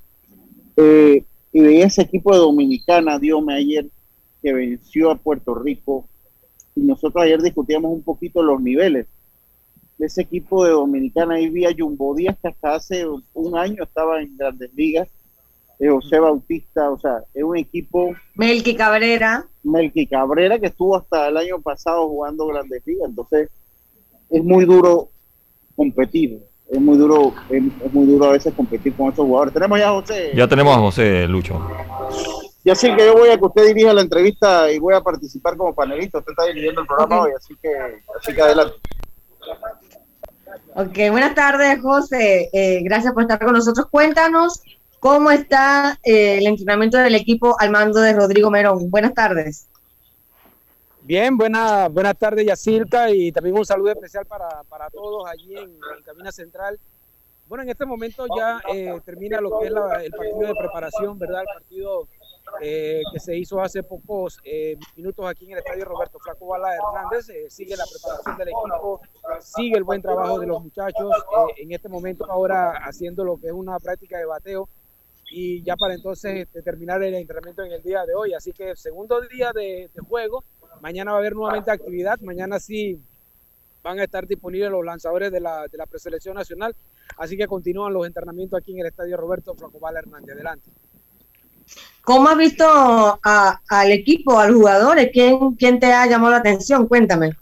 [0.77, 3.85] Eh, y de ese equipo de Dominicana, Diome ayer,
[4.41, 6.07] que venció a Puerto Rico,
[6.75, 9.05] y nosotros ayer discutíamos un poquito los niveles
[9.97, 11.35] de ese equipo de Dominicana.
[11.35, 15.09] Ahí vi a Jumbo Díaz, que hasta hace un año estaba en Grandes Ligas,
[15.89, 18.13] José Bautista, o sea, es un equipo...
[18.35, 19.47] Melqui Cabrera.
[19.63, 23.49] Melqui Cabrera, que estuvo hasta el año pasado jugando Grandes Ligas, entonces
[24.29, 25.09] es muy duro
[25.75, 26.39] competir,
[26.69, 29.53] es muy duro, es, muy duro a veces competir con estos jugadores.
[29.53, 30.31] Tenemos ya a José.
[30.35, 31.59] Ya tenemos a José Lucho.
[32.63, 35.57] Ya sé que yo voy a que usted dirija la entrevista y voy a participar
[35.57, 36.19] como panelista.
[36.19, 37.69] Usted está dirigiendo el programa hoy, así que,
[38.19, 38.75] así que adelante.
[40.75, 42.49] Ok, buenas tardes, José.
[42.53, 43.87] Eh, gracias por estar con nosotros.
[43.89, 44.61] Cuéntanos
[45.01, 48.91] ¿Cómo está eh, el entrenamiento del equipo al mando de Rodrigo Merón?
[48.91, 49.67] Buenas tardes.
[51.01, 55.71] Bien, buena, buenas tardes Yacirca y también un saludo especial para, para todos allí en,
[55.71, 56.79] en, Cabina Central.
[57.47, 61.17] Bueno, en este momento ya eh, termina lo que es la, el partido de preparación,
[61.17, 61.41] ¿verdad?
[61.41, 62.07] El partido
[62.61, 64.37] eh, que se hizo hace pocos
[64.95, 67.25] minutos aquí en el estadio Roberto Flaco Bala Hernández.
[67.51, 69.01] Sigue la preparación del equipo,
[69.39, 71.11] sigue el buen trabajo de los muchachos.
[71.57, 74.69] En este momento ahora haciendo lo que es una práctica de bateo
[75.31, 78.33] y ya para entonces terminar el entrenamiento en el día de hoy.
[78.33, 80.43] Así que segundo día de, de juego
[80.81, 82.19] Mañana va a haber nuevamente actividad.
[82.21, 82.99] Mañana sí
[83.83, 86.75] van a estar disponibles los lanzadores de la, de la preselección nacional.
[87.17, 90.35] Así que continúan los entrenamientos aquí en el estadio Roberto Flacobal Hernández.
[90.35, 90.69] Adelante.
[92.03, 95.09] ¿Cómo has visto a, al equipo, a los jugadores?
[95.13, 96.87] ¿Quién, ¿Quién te ha llamado la atención?
[96.87, 97.33] Cuéntame.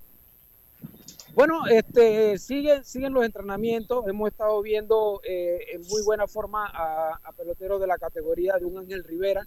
[1.34, 4.06] Bueno, este, siguen, siguen los entrenamientos.
[4.08, 8.66] Hemos estado viendo eh, en muy buena forma a, a peloteros de la categoría de
[8.66, 9.46] un Ángel Rivera,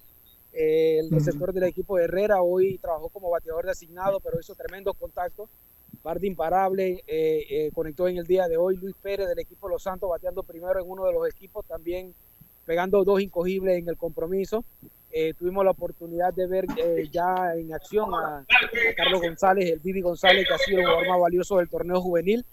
[0.53, 4.97] eh, el receptor del equipo de Herrera hoy trabajó como bateador designado, pero hizo tremendos
[4.97, 5.49] contactos.
[6.03, 9.85] Bardi imparable, eh, eh, conectó en el día de hoy Luis Pérez del equipo Los
[9.85, 12.15] Santos bateando primero en uno de los equipos, también
[12.67, 14.65] pegando dos incogibles en el compromiso.
[15.13, 18.47] Eh, tuvimos la oportunidad de ver eh, ya en acción a, a,
[18.97, 22.45] Carlos González, el Bibi González, que ha sido el jugador más valioso del torneo juvenil.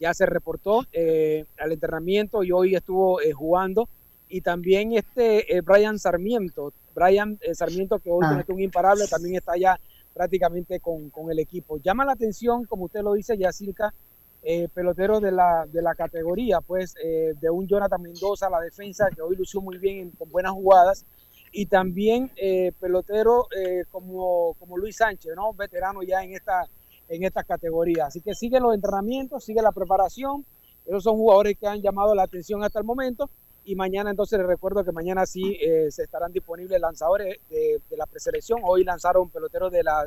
[0.00, 3.88] Ya se reportó eh, al entrenamiento y hoy estuvo jugando.
[4.28, 8.44] Y también este Brian Sarmiento, Brian eh, Sarmiento, que hoy ah.
[8.48, 9.78] un imparable, también está ya
[10.12, 11.78] prácticamente con, con, el equipo.
[11.78, 13.94] Llama la atención, como usted lo dice, Yacirca,
[14.42, 19.08] eh, pelotero de la, de la categoría, pues eh, de un Jonathan Mendoza, la defensa,
[19.14, 21.04] que hoy lució muy bien con buenas jugadas,
[21.52, 25.52] y también eh, pelotero eh, como, como Luis Sánchez, ¿no?
[25.54, 26.66] veterano ya en esta,
[27.08, 28.06] en esta categoría.
[28.06, 30.44] Así que sigue los entrenamientos, sigue la preparación.
[30.86, 33.30] Esos son jugadores que han llamado la atención hasta el momento
[33.64, 37.96] y mañana entonces les recuerdo que mañana sí eh, se estarán disponibles lanzadores de, de,
[37.98, 38.60] la preselección.
[38.64, 40.06] Hoy lanzaron peloteros de la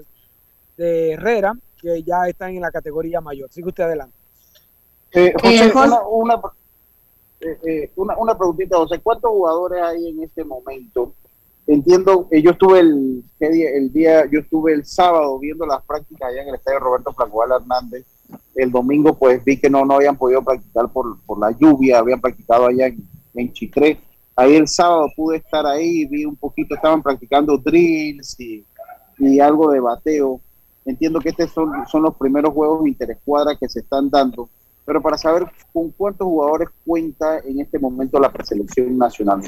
[0.78, 3.52] de Herrera que ya están en la categoría mayor.
[3.52, 4.16] Sigue usted adelante.
[5.14, 6.42] Eh, José, una, una,
[7.42, 11.14] eh, una, una, preguntita, José, ¿cuántos jugadores hay en este momento?
[11.68, 16.42] Entiendo, eh, yo estuve el, el día, yo estuve el sábado viendo las prácticas allá
[16.42, 18.06] en el estadio Roberto Flacual Hernández.
[18.56, 22.20] El domingo pues vi que no, no habían podido practicar por, por la lluvia, habían
[22.20, 24.00] practicado allá en, en Chitré.
[24.36, 28.66] Ahí el sábado pude estar ahí, vi un poquito, estaban practicando drills y,
[29.20, 30.42] y algo de bateo.
[30.84, 34.50] Entiendo que estos son, son los primeros juegos interescuadra que se están dando,
[34.84, 39.42] pero para saber con cuántos jugadores cuenta en este momento la preselección nacional.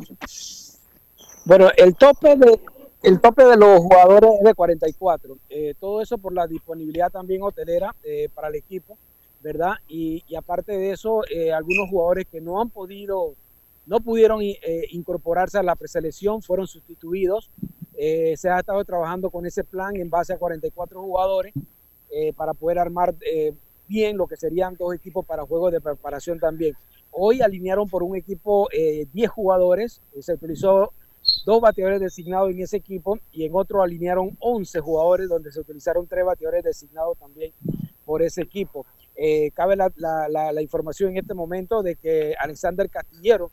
[1.46, 2.60] Bueno, el tope de,
[3.02, 5.38] el tope de los jugadores es de 44.
[5.50, 8.98] Eh, todo eso por la disponibilidad también hotelera eh, para el equipo,
[9.42, 9.74] ¿verdad?
[9.88, 13.36] Y, y aparte de eso, eh, algunos jugadores que no han podido
[13.86, 14.58] no pudieron eh,
[14.92, 17.52] incorporarse a la preselección, fueron sustituidos.
[17.94, 21.54] Se ha estado trabajando con ese plan en base a 44 jugadores
[22.36, 23.14] para poder armar
[23.88, 26.76] bien lo que serían dos equipos para juegos de preparación también.
[27.12, 30.92] Hoy alinearon por un equipo 10 eh, jugadores, se utilizó
[31.46, 36.08] dos bateadores designados en ese equipo y en otro alinearon 11 jugadores donde se utilizaron
[36.08, 37.52] tres bateadores designados también
[38.06, 38.86] por ese equipo.
[39.16, 43.52] Eh, cabe la, la, la, la, información en este momento de que Alexander Castillero,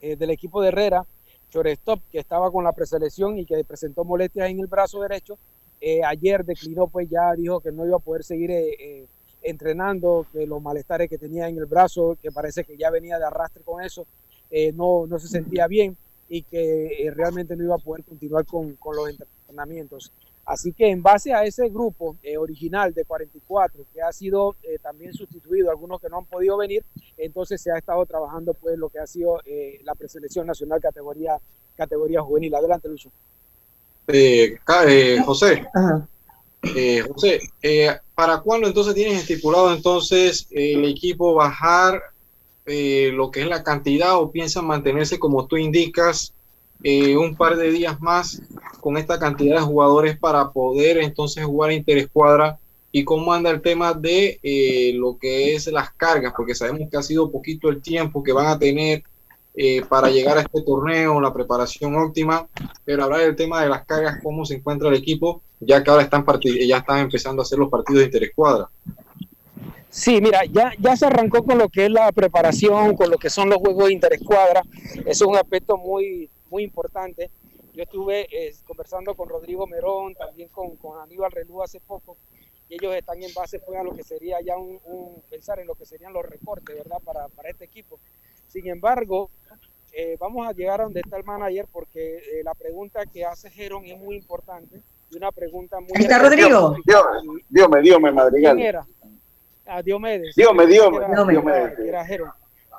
[0.00, 1.06] eh, del equipo de Herrera,
[1.50, 5.38] Chorestop, que estaba con la preselección y que presentó molestias en el brazo derecho,
[5.80, 9.06] eh, ayer declinó, pues ya dijo que no iba a poder seguir eh,
[9.42, 13.24] entrenando, que los malestares que tenía en el brazo, que parece que ya venía de
[13.24, 14.06] arrastre con eso,
[14.74, 15.96] no, no se sentía bien
[16.28, 20.12] y que realmente no iba a poder continuar con, con los entrenamientos.
[20.46, 24.78] Así que en base a ese grupo eh, original de 44 que ha sido eh,
[24.82, 26.84] también sustituido, algunos que no han podido venir,
[27.16, 31.38] entonces se ha estado trabajando pues lo que ha sido eh, la preselección nacional categoría
[31.76, 32.54] categoría juvenil.
[32.54, 33.10] Adelante, Lucho.
[34.06, 34.58] Eh,
[35.24, 35.66] José,
[37.08, 37.40] José,
[38.14, 42.00] ¿para cuándo entonces tienes estipulado entonces el equipo bajar
[42.66, 46.34] lo que es la cantidad o piensan mantenerse como tú indicas
[46.82, 48.42] eh, un par de días más
[48.80, 52.58] con esta cantidad de jugadores para poder entonces jugar interescuadra
[52.92, 56.96] y cómo anda el tema de eh, lo que es las cargas, porque sabemos que
[56.96, 59.02] ha sido poquito el tiempo que van a tener
[59.54, 62.46] eh, para llegar a este torneo, la preparación óptima,
[62.84, 66.02] pero hablar del tema de las cargas, cómo se encuentra el equipo, ya que ahora
[66.02, 66.24] están
[66.68, 68.68] ya están empezando a hacer los partidos de interescuadra.
[69.94, 73.30] Sí, mira, ya, ya se arrancó con lo que es la preparación, con lo que
[73.30, 74.64] son los juegos de interescuadra.
[75.06, 77.30] Eso es un aspecto muy, muy importante.
[77.72, 82.16] Yo estuve eh, conversando con Rodrigo Merón, también con, con Aníbal Relú hace poco,
[82.68, 85.68] y ellos están en base pues, a lo que sería ya un, un pensar en
[85.68, 86.98] lo que serían los recortes, ¿verdad?
[87.04, 88.00] Para, para este equipo.
[88.48, 89.30] Sin embargo,
[89.92, 93.48] eh, vamos a llegar a donde está el manager porque eh, la pregunta que hace
[93.48, 94.82] Jerón es muy importante
[95.12, 95.90] y una pregunta muy...
[95.94, 96.74] ¿Está Rodrigo?
[96.84, 98.56] Dios, me, Dios me, Madrigal.
[98.56, 98.86] ¿Quién era?
[99.66, 100.34] Ah, Diomedes.
[100.34, 101.28] Diomedes, Diomedes.
[101.28, 101.78] Diomedes.
[101.78, 102.34] Era, era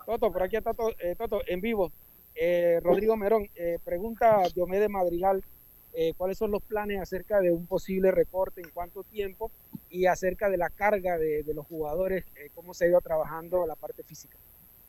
[0.05, 1.91] Toto, por aquí está Toto, eh, Toto en vivo.
[2.35, 5.43] Eh, Rodrigo Merón, eh, pregunta Diomedes Madrigal,
[5.93, 9.51] eh, ¿cuáles son los planes acerca de un posible recorte en cuánto tiempo
[9.89, 13.75] y acerca de la carga de, de los jugadores, cómo se ha ido trabajando la
[13.75, 14.37] parte física?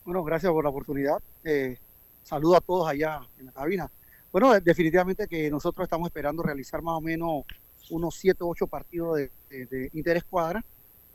[0.05, 1.23] Bueno, gracias por la oportunidad.
[2.25, 3.91] saludo a todos allá en la cabina.
[4.33, 7.45] Bueno, definitivamente que nosotros estamos esperando realizar más o menos
[7.91, 10.65] unos 7 o 8 partidos de, de, de interescuadra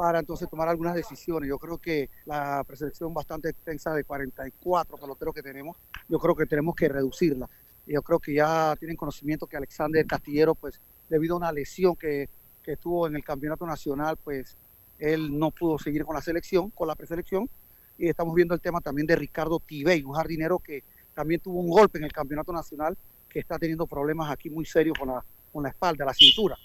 [0.02, 1.48] para entonces tomar algunas decisiones.
[1.48, 5.78] Yo creo que la preselección bastante extensa de 44 peloteros que tenemos,
[6.10, 7.48] yo creo que tenemos que reducirla.
[7.86, 12.30] Yo creo que ya tienen conocimiento que Alexander Castillero, pues debido a una lesión que,
[12.64, 14.58] que tuvo en el campeonato nacional, pues
[14.98, 17.48] él no pudo seguir con la selección, con la preselección.
[17.96, 20.84] Y estamos viendo el tema también de Ricardo Tibey, un jardinero que
[21.14, 22.98] también tuvo un golpe en el campeonato nacional,
[23.30, 25.24] que está teniendo problemas aquí muy serios con la,
[25.54, 26.58] con la espalda, la cintura.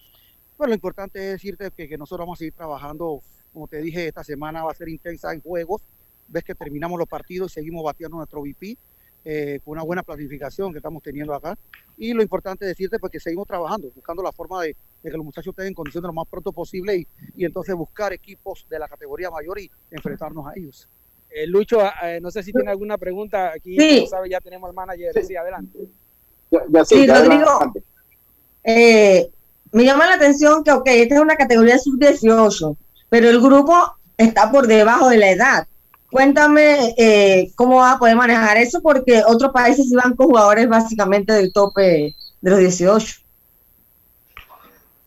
[0.57, 3.20] Pues lo importante es decirte que, nosotros vamos a seguir trabajando,
[3.52, 5.82] como te dije, esta semana va a ser intensa en juegos.
[6.28, 8.76] Ves que terminamos los partidos y seguimos bateando nuestro VP
[9.24, 11.59] eh, con una buena planificación que estamos teniendo acá.
[11.96, 15.24] Y lo importante es decirte pues, que seguimos trabajando, buscando la forma de, que los
[15.24, 18.88] muchachos estén en condiciones lo más pronto posible y, y, entonces buscar equipos de la
[18.88, 20.88] categoría mayor y enfrentarnos a ellos.
[21.30, 23.52] Eh, Lucho, eh, no sé si tiene alguna pregunta.
[23.52, 24.07] Aquí, sí.
[24.07, 25.12] sabe, ya tenemos al manager.
[25.24, 25.78] Sí, adelante.
[26.50, 27.72] Ya, ya sí, sí Rodrigo.
[28.64, 29.30] Eh,
[29.72, 32.76] me llama la atención que, ok, esta es una categoría sub-18,
[33.08, 35.66] pero el grupo está por debajo de la edad.
[36.10, 41.32] Cuéntame eh, cómo va a poder manejar eso, porque otros países iban con jugadores básicamente
[41.32, 43.20] del tope de los 18.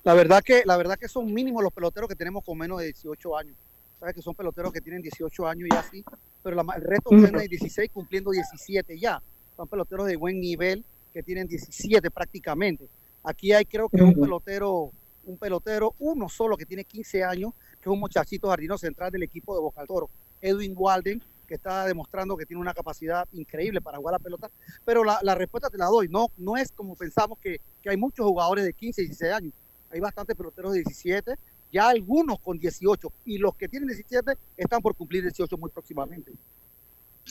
[0.03, 2.85] La verdad que, la verdad que son mínimos los peloteros que tenemos con menos de
[2.85, 3.55] 18 años.
[3.99, 6.05] Sabes que son peloteros que tienen 18 años y así,
[6.41, 9.21] pero la, el resto tiene 16 cumpliendo 17 ya.
[9.57, 12.87] Son peloteros de buen nivel que tienen 17 prácticamente.
[13.29, 14.91] Aquí hay creo que un pelotero,
[15.23, 19.21] un pelotero, uno solo que tiene 15 años, que es un muchachito jardino central del
[19.21, 20.09] equipo de Boca del Toro,
[20.41, 24.49] Edwin Walden, que está demostrando que tiene una capacidad increíble para jugar la pelota.
[24.83, 27.97] Pero la, la respuesta te la doy, no, no es como pensamos que, que, hay
[27.97, 29.53] muchos jugadores de 15 y 16 años.
[29.91, 31.35] Hay bastantes peloteros de 17,
[31.71, 36.31] ya algunos con 18, y los que tienen 17 están por cumplir 18 muy próximamente.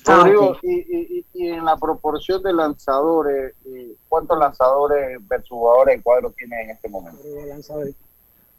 [0.07, 5.97] Ah, Rodrigo, y, y, y, en la proporción de lanzadores, eh, ¿cuántos lanzadores versus jugadores
[5.97, 7.21] de cuadro tiene en este momento?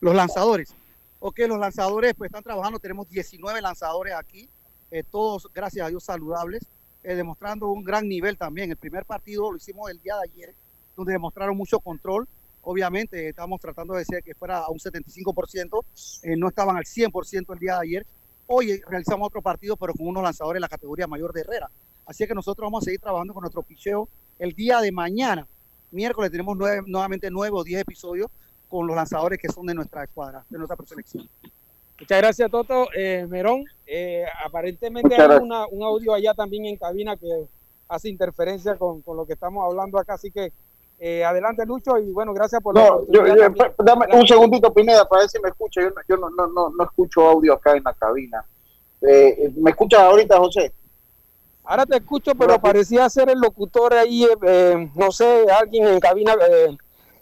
[0.01, 0.73] Los lanzadores.
[1.19, 4.49] Ok, los lanzadores pues están trabajando, tenemos 19 lanzadores aquí,
[4.91, 6.65] eh, todos, gracias a Dios, saludables,
[7.03, 8.71] eh, demostrando un gran nivel también.
[8.71, 10.55] El primer partido lo hicimos el día de ayer,
[10.95, 12.27] donde demostraron mucho control.
[12.61, 15.83] Obviamente, estamos tratando de decir que fuera a un 75%,
[16.37, 18.05] no estaban al 100% el día de ayer,
[18.51, 21.69] Hoy realizamos otro partido, pero con unos lanzadores en la categoría mayor de Herrera.
[22.03, 25.45] Así que nosotros vamos a seguir trabajando con nuestro picheo el día de mañana.
[25.91, 28.27] Miércoles tenemos nuevamente nueve o diez episodios
[28.67, 31.29] con los lanzadores que son de nuestra escuadra, de nuestra preselección.
[31.99, 32.87] Muchas gracias, Toto.
[32.97, 37.45] Eh, Merón, eh, aparentemente hay una, un audio allá también en cabina que
[37.87, 40.51] hace interferencia con, con, lo que estamos hablando acá, así que
[41.01, 43.35] eh, adelante, Lucho, y bueno, gracias por no, yo, yo,
[43.77, 45.81] Dame un segundito, Pineda, para ver si me escucha.
[45.81, 48.43] Yo, yo no, no, no, no, escucho audio acá en la cabina.
[49.01, 50.73] Eh, ¿Me escuchas ahorita, José?
[51.63, 56.33] Ahora te escucho, pero parecía ser el locutor ahí, eh, no sé, alguien en cabina,
[56.33, 56.75] eh,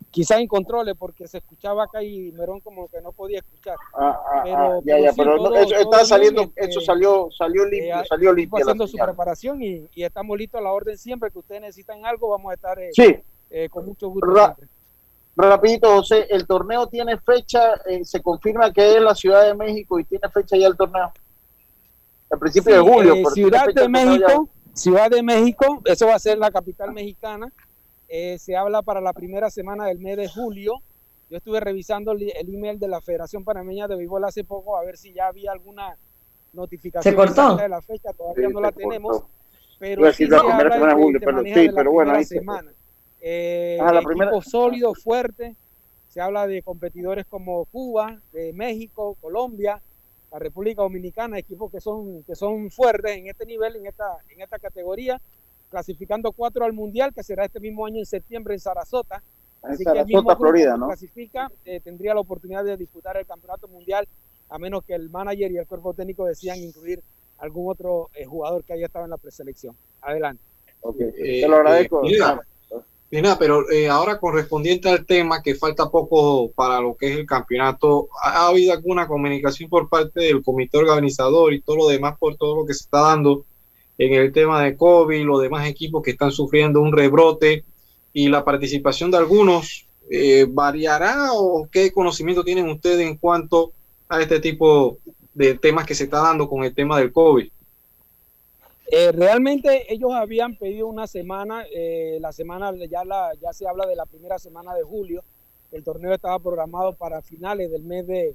[0.09, 3.75] quizá en controles, porque se escuchaba acá y Merón como que no podía escuchar.
[3.93, 7.63] Ah, ah, pero, ah, ya, ya, pero todo, eso, está saliendo, bien, eso salió, salió
[7.65, 8.57] limpio, salió limpio.
[8.57, 12.29] haciendo su preparación y, y, estamos listos a la orden siempre que ustedes necesitan algo,
[12.29, 12.79] vamos a estar...
[12.93, 14.27] sí eh, con mucho gusto.
[14.27, 14.55] Ra
[15.37, 19.53] rapidito, José, el torneo tiene fecha, eh, se confirma que es en la Ciudad de
[19.53, 21.11] México y tiene fecha ya el torneo.
[22.29, 23.13] Al principio sí, de julio.
[23.13, 27.51] Eh, Ciudad de México, Ciudad de México, eso va a ser la capital mexicana.
[28.09, 30.81] Eh, se habla para la primera semana del mes de julio.
[31.29, 34.83] Yo estuve revisando el, el email de la Federación Panameña de Béisbol hace poco a
[34.83, 35.97] ver si ya había alguna
[36.53, 37.57] notificación ¿Se cortó?
[37.57, 38.13] de la fecha.
[38.13, 39.23] Todavía sí, no la tenemos.
[39.79, 42.71] Pero sí, se habla de, julio, pero, sí, pero bueno, ahí semana.
[43.21, 44.31] Eh, ah, la primera...
[44.31, 45.55] equipo sólido, fuerte.
[46.09, 49.81] Se habla de competidores como Cuba, de México, Colombia,
[50.31, 54.41] la República Dominicana, equipos que son, que son fuertes en este nivel, en esta, en
[54.41, 55.21] esta categoría,
[55.69, 59.21] clasificando cuatro al Mundial, que será este mismo año en septiembre en Sarasota.
[59.63, 60.87] En Así Sarasota, que el mismo Florida, ¿no?
[60.87, 64.07] clasifica eh, tendría la oportunidad de disputar el campeonato mundial,
[64.49, 67.01] a menos que el manager y el cuerpo técnico decían incluir
[67.37, 69.75] algún otro eh, jugador que haya estado en la preselección.
[70.01, 70.41] Adelante.
[70.81, 71.11] Okay.
[71.17, 72.01] Eh, Te lo agradezco.
[73.09, 77.25] Mira, pero eh, ahora correspondiente al tema que falta poco para lo que es el
[77.25, 82.35] campeonato, ¿ha, habido alguna comunicación por parte del comité organizador y todo lo demás por
[82.35, 83.45] todo lo que se está dando
[83.97, 87.63] en el tema de COVID, los demás equipos que están sufriendo un rebrote
[88.11, 93.71] y la participación de algunos eh, ¿variará o qué conocimiento tienen ustedes en cuanto
[94.09, 94.97] a este tipo
[95.33, 97.49] de temas que se está dando con el tema del COVID?
[98.89, 103.85] Eh, realmente ellos habían pedido una semana, eh, la semana ya, la, ya se habla
[103.85, 105.25] de la primera semana de julio,
[105.73, 108.33] el torneo estaba programado para finales del mes de,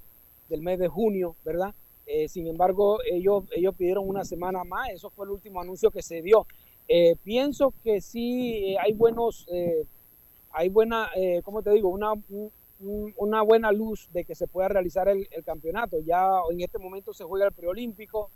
[0.50, 1.74] del mes de junio, ¿verdad?
[2.04, 6.02] Eh, sin embargo, ellos, ellos pidieron una semana más, eso fue el último anuncio que
[6.02, 6.46] se dio.
[7.24, 9.46] pienso que sí hay buenos,
[10.50, 11.08] hay buena,
[11.44, 11.88] ¿cómo te digo?
[11.88, 12.12] Una,
[13.16, 16.00] una buena luz de que se pueda realizar el, el campeonato.
[16.00, 18.28] Ya en este momento se juega el preolímpico,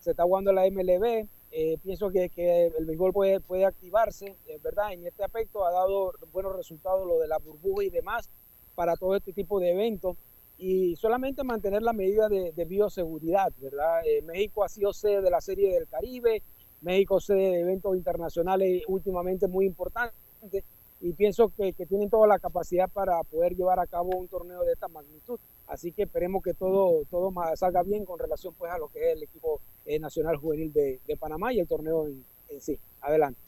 [0.00, 2.30] se está jugando la MLB, eh, pienso que,
[2.76, 4.92] el béisbol puede, puede activarse, ¿verdad?
[4.92, 8.28] En este aspecto ha dado buenos resultados lo de la burbuja y demás
[8.74, 10.16] para todo este tipo de eventos
[10.58, 14.00] y solamente mantener la medida de, bioseguridad, ¿verdad?
[14.04, 16.42] Eh, México ha sido sede de la Serie del Caribe,
[16.80, 20.64] México sede de eventos internacionales últimamente muy importantes
[21.00, 24.72] y pienso que, tienen toda la capacidad para poder llevar a cabo un torneo de
[24.72, 25.38] esta magnitud.
[25.68, 29.16] Así que esperemos que todo, todo salga bien con relación pues a lo que es
[29.16, 32.78] el equipo eh, nacional juvenil de, Panamá y el torneo en, en sí.
[33.02, 33.38] Adelante.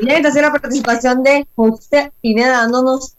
[0.00, 3.16] Bien, entonces la participación de José Pineda dándonos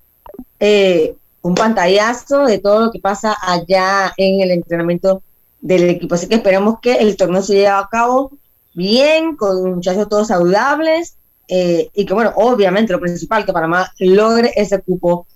[0.59, 5.21] eh, un pantallazo de todo lo que pasa allá en el entrenamiento
[5.59, 6.15] del equipo.
[6.15, 8.31] Así que esperemos que el torneo se lleve a cabo
[8.73, 11.15] bien, con muchachos todos saludables
[11.47, 15.27] eh, y que, bueno, obviamente lo principal, que Panamá logre ese cupo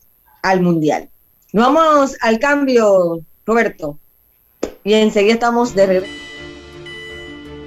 [0.41, 1.09] al Mundial.
[1.51, 3.97] Nos vamos al cambio, Roberto.
[4.83, 6.05] Y enseguida estamos de.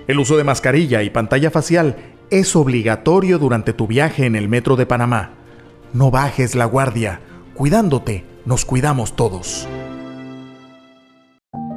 [0.07, 1.97] El uso de mascarilla y pantalla facial
[2.31, 5.35] es obligatorio durante tu viaje en el metro de Panamá.
[5.93, 7.21] No bajes la guardia.
[7.55, 9.67] Cuidándote, nos cuidamos todos.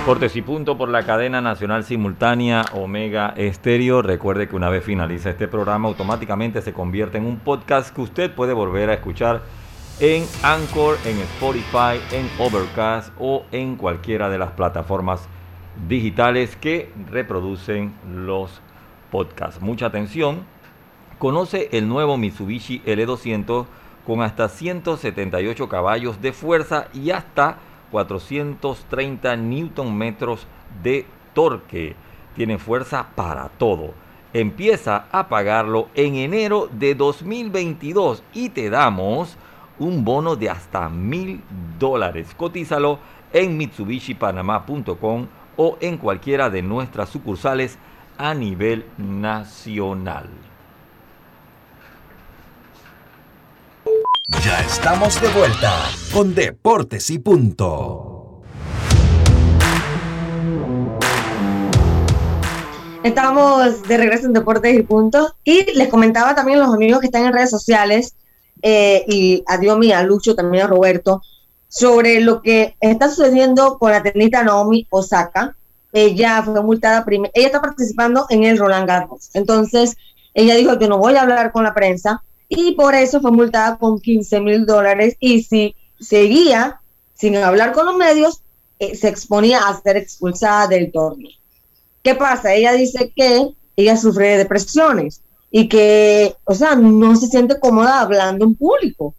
[0.00, 4.00] Deportes y punto por la cadena nacional simultánea Omega Estéreo.
[4.00, 8.34] Recuerde que una vez finaliza este programa, automáticamente se convierte en un podcast que usted
[8.34, 9.42] puede volver a escuchar
[10.00, 15.28] en Anchor, en Spotify, en Overcast o en cualquiera de las plataformas
[15.86, 18.62] digitales que reproducen los
[19.10, 19.60] podcasts.
[19.60, 20.46] Mucha atención.
[21.18, 23.66] Conoce el nuevo Mitsubishi L200
[24.06, 27.58] con hasta 178 caballos de fuerza y hasta
[27.90, 30.46] 430 newton metros
[30.82, 31.94] de torque.
[32.34, 33.94] Tiene fuerza para todo.
[34.32, 39.36] Empieza a pagarlo en enero de 2022 y te damos
[39.78, 41.42] un bono de hasta mil
[41.78, 42.34] dólares.
[42.36, 42.98] Cotízalo
[43.32, 45.26] en mitsubishipanama.com
[45.56, 47.78] o en cualquiera de nuestras sucursales
[48.18, 50.28] a nivel nacional.
[54.38, 55.70] Ya estamos de vuelta
[56.14, 58.40] con Deportes y Punto.
[63.02, 65.34] Estamos de regreso en Deportes y Punto.
[65.44, 68.14] Y les comentaba también a los amigos que están en redes sociales,
[68.62, 71.20] eh, y a Diomi, a Lucho, también a Roberto,
[71.68, 75.54] sobre lo que está sucediendo con la tenista Naomi Osaka.
[75.92, 77.04] Ella fue multada,
[77.34, 79.28] ella está participando en el Roland Garros.
[79.34, 79.96] Entonces,
[80.32, 83.78] ella dijo, yo no voy a hablar con la prensa, y por eso fue multada
[83.78, 86.80] con 15 mil dólares y si seguía
[87.14, 88.42] sin hablar con los medios,
[88.80, 91.30] eh, se exponía a ser expulsada del torneo.
[92.02, 92.52] ¿Qué pasa?
[92.52, 98.00] Ella dice que ella sufre de depresiones y que, o sea, no se siente cómoda
[98.00, 99.14] hablando en público.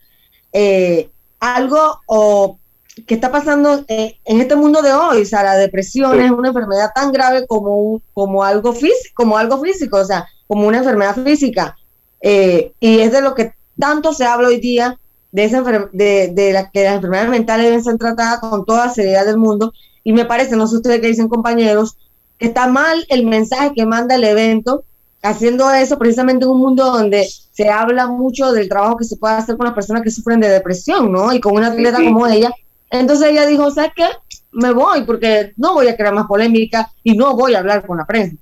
[0.51, 1.09] Eh,
[1.39, 2.59] algo o
[3.07, 6.49] que está pasando eh, en este mundo de hoy, o sea, la depresión es una
[6.49, 11.15] enfermedad tan grave como, como, algo físico, como algo físico, o sea, como una enfermedad
[11.23, 11.77] física.
[12.22, 14.97] Eh, y es de lo que tanto se habla hoy día,
[15.32, 15.61] de, esa
[15.91, 19.74] de, de la, que las enfermedades mentales deben ser tratadas con toda seriedad del mundo.
[20.03, 21.97] Y me parece, no sé ustedes qué dicen compañeros,
[22.38, 24.84] que está mal el mensaje que manda el evento,
[25.22, 29.36] haciendo eso precisamente en un mundo donde se habla mucho del trabajo que se puede
[29.36, 31.32] hacer con las personas que sufren de depresión, ¿no?
[31.32, 32.51] Y con una atleta como ella.
[32.89, 34.05] Entonces ella dijo, ¿sabes qué?
[34.51, 37.97] Me voy porque no voy a crear más polémica y no voy a hablar con
[37.97, 38.36] la prensa.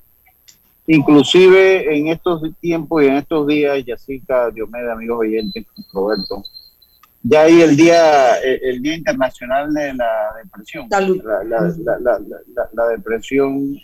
[0.92, 5.64] Inclusive en estos tiempos y en estos días, Yacica, Diomedes, amigos oyentes,
[5.94, 6.44] Roberto,
[7.22, 10.88] ya hay el día, el, día internacional de la depresión.
[12.74, 13.78] La, depresión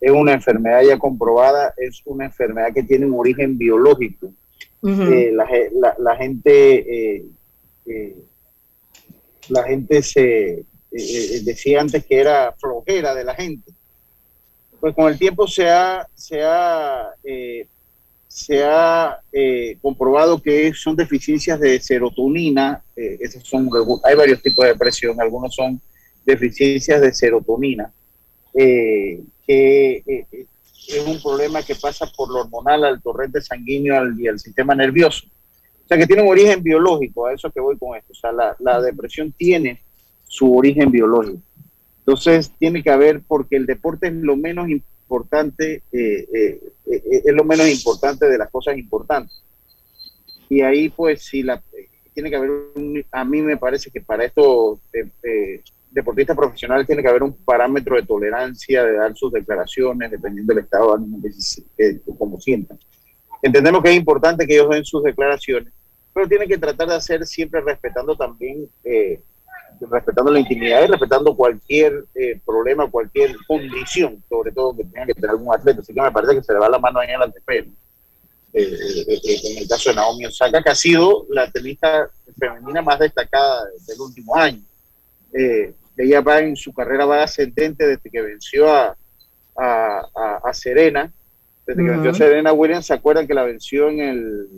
[0.00, 4.32] es una enfermedad ya comprobada, es una enfermedad que tiene un origen biológico.
[4.86, 7.24] Eh, la, gente, eh,
[7.86, 8.16] eh,
[9.48, 13.72] la gente se decía antes que era flojera de la gente
[14.84, 17.66] pues con el tiempo se ha, se ha, eh,
[18.28, 22.84] se ha eh, comprobado que son deficiencias de serotonina.
[22.94, 23.70] Eh, esos son,
[24.04, 25.80] hay varios tipos de depresión, algunos son
[26.26, 27.94] deficiencias de serotonina,
[28.52, 34.74] que es un problema que pasa por lo hormonal al torrente sanguíneo y al sistema
[34.74, 35.26] nervioso.
[35.82, 38.12] O sea, que tiene un origen biológico, a eso que voy con esto.
[38.12, 39.80] O sea, la, la depresión tiene
[40.24, 41.40] su origen biológico.
[42.06, 47.34] Entonces tiene que haber, porque el deporte es lo menos importante, eh, eh, eh, es
[47.34, 49.42] lo menos importante de las cosas importantes.
[50.50, 51.62] Y ahí pues si la,
[52.12, 52.50] tiene que haber,
[53.10, 54.80] a mí me parece que para estos
[55.90, 60.64] deportistas profesionales tiene que haber un parámetro de tolerancia, de dar sus declaraciones, dependiendo del
[60.64, 62.78] estado de ánimo que, como sientan.
[63.40, 65.72] Entendemos que es importante que ellos den sus declaraciones,
[66.12, 68.68] pero tienen que tratar de hacer siempre respetando también
[69.80, 75.14] respetando la intimidad y respetando cualquier eh, problema, cualquier condición, sobre todo que tenga que
[75.14, 75.80] tener algún atleta.
[75.80, 77.74] Así que me parece que se le va la mano ahí en el
[78.54, 78.62] eh,
[79.08, 82.08] eh, eh, en el caso de Naomi Osaka, que ha sido la tenista
[82.38, 84.60] femenina más destacada del último año.
[85.96, 88.96] ella va en su carrera va ascendente desde que venció a,
[89.56, 91.12] a, a, Serena.
[91.66, 94.48] Desde que venció a Serena Williams, ¿se acuerdan que la venció en el...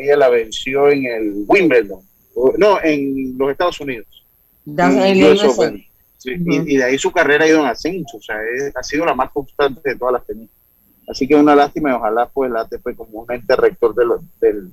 [0.00, 2.00] Ella la venció en el Wimbledon.
[2.56, 4.18] No, en los Estados Unidos
[6.24, 8.36] y, de ahí su carrera ha ido en ascenso, o sea,
[8.74, 10.58] ha sido la más constante de todas las tenistas.
[11.08, 14.70] Así que es una lástima y ojalá pues la ATP como un ente rector del,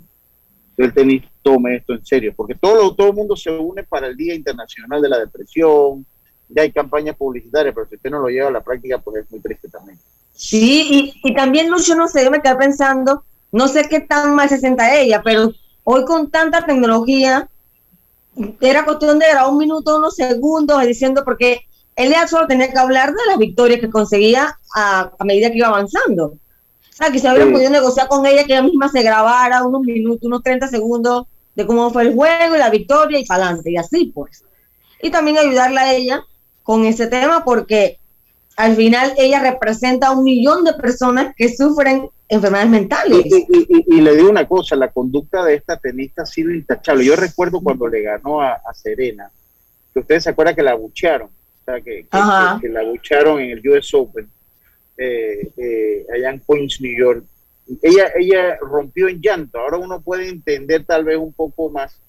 [0.75, 4.17] del tenis tome esto en serio, porque todo, todo el mundo se une para el
[4.17, 6.05] Día Internacional de la Depresión,
[6.49, 9.31] ya hay campañas publicitarias, pero si usted no lo lleva a la práctica, pues es
[9.31, 9.97] muy triste también.
[10.33, 14.35] Sí, y, y también Lucho, no sé, yo me quedé pensando, no sé qué tan
[14.35, 15.53] mal se sienta ella, pero
[15.85, 17.49] hoy con tanta tecnología,
[18.61, 21.61] era cuestión de grabar un minuto, unos segundos, diciendo, porque
[21.95, 25.67] él ya solo tenía que hablar de las victorias que conseguía a, medida que iba
[25.67, 26.25] avanzando.
[26.25, 29.81] O sea, que se habría podido negociar con ella que ella misma se grabara unos
[29.81, 31.25] minutos, unos 30 segundos
[31.55, 34.43] de cómo fue el juego y la victoria y para adelante, y así pues.
[35.01, 36.23] Y también ayudarla a ella
[36.63, 37.99] con ese tema porque
[38.55, 43.25] al final ella representa a un millón de personas que sufren enfermedades mentales.
[43.25, 47.05] Y, le digo una cosa, la conducta de esta tenista ha sido intachable.
[47.05, 49.29] Yo recuerdo cuando le ganó a, Serena,
[49.93, 52.05] que ustedes se acuerdan que la bucharon, o sea, que,
[52.61, 54.27] que, la bucharon en el US Open,
[54.97, 57.23] eh, eh, allá en Queens, New York.
[57.81, 59.59] Ella, ella rompió en llanto.
[59.59, 61.99] Ahora uno puede entender tal vez un poco más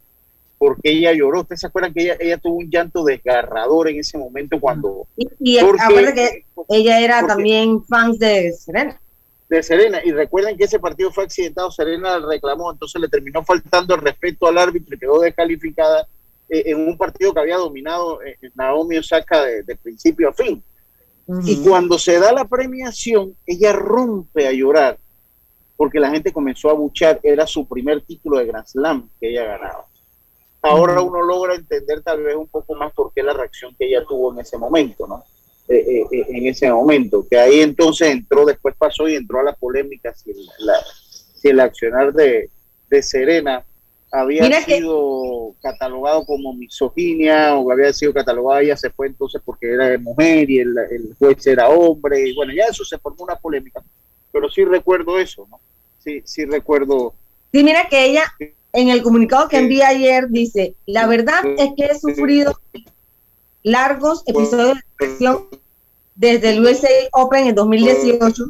[0.58, 1.40] porque ella lloró.
[1.40, 5.06] ¿Ustedes se acuerdan que ella, ella tuvo un llanto desgarrador en ese momento cuando...
[5.16, 5.58] Y, y
[6.14, 9.00] que ella era también fan de Serena
[9.48, 10.00] de Serena.
[10.04, 14.46] Y recuerden que ese partido fue accidentado, Serena reclamó, entonces le terminó faltando el respeto
[14.46, 16.06] al árbitro y quedó descalificada
[16.48, 20.62] eh, en un partido que había dominado eh, Naomi Osaka de, principio a fin.
[21.44, 24.96] Y cuando se da la premiación, ella rompe a llorar
[25.76, 29.44] porque la gente comenzó a buchar, era su primer título de Grand Slam que ella
[29.44, 29.86] ganaba.
[30.62, 34.04] Ahora uno logra entender tal vez un poco más por qué la reacción que ella
[34.04, 35.22] tuvo en ese momento, ¿no?
[35.68, 39.44] Eh, eh, eh, en ese momento, que ahí entonces entró, después pasó y entró a
[39.44, 40.30] la polémica si,
[41.42, 42.50] el accionar de,
[43.02, 43.64] Serena
[44.12, 49.98] había sido catalogado como misoginia o había sido catalogado, ella se fue entonces porque era
[49.98, 50.72] mujer y el,
[51.18, 53.82] juez era hombre, y bueno, ya eso se formó una polémica,
[54.32, 55.60] pero sí recuerdo eso, ¿no?
[55.98, 57.12] Sí, sí recuerdo.
[57.52, 58.24] Sí, mira que ella
[58.72, 62.56] en el comunicado que envía ayer dice, la verdad es que he sufrido
[63.62, 64.85] largos episodios de
[66.14, 68.44] desde el USA Open en 2018.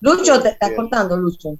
[0.00, 1.56] Lucho, te está cortando, Lucho.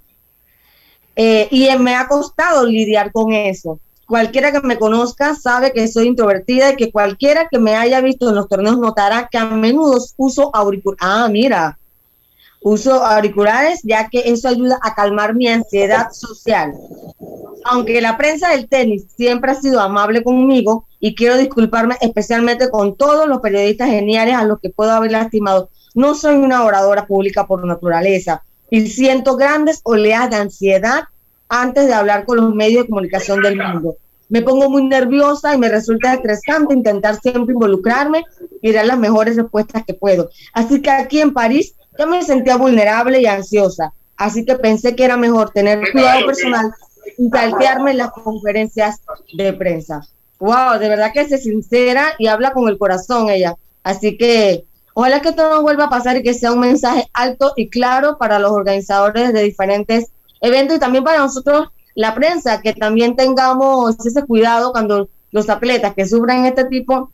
[1.17, 3.79] Eh, y me ha costado lidiar con eso.
[4.07, 8.29] Cualquiera que me conozca sabe que soy introvertida y que cualquiera que me haya visto
[8.29, 11.01] en los torneos notará que a menudo uso auriculares.
[11.01, 11.79] Ah, mira,
[12.61, 16.75] uso auriculares ya que eso ayuda a calmar mi ansiedad social.
[17.65, 22.95] Aunque la prensa del tenis siempre ha sido amable conmigo y quiero disculparme especialmente con
[22.95, 27.47] todos los periodistas geniales a los que puedo haber lastimado, no soy una oradora pública
[27.47, 31.05] por naturaleza y siento grandes oleadas de ansiedad
[31.49, 33.97] antes de hablar con los medios de comunicación del mundo.
[34.29, 38.25] Me pongo muy nerviosa y me resulta estresante intentar siempre involucrarme
[38.61, 40.31] y dar las mejores respuestas que puedo.
[40.53, 43.93] Así que aquí en París yo me sentía vulnerable y ansiosa.
[44.17, 46.73] Así que pensé que era mejor tener cuidado personal
[47.19, 49.01] y saltearme las conferencias
[49.33, 50.07] de prensa.
[50.39, 53.57] Wow, de verdad que es sincera y habla con el corazón ella.
[53.83, 57.53] Así que ojalá que esto no vuelva a pasar y que sea un mensaje alto
[57.57, 60.07] y claro para los organizadores de diferentes
[60.41, 65.95] evento y también para nosotros la prensa, que también tengamos ese cuidado cuando los atletas
[65.95, 67.13] que sufren este tipo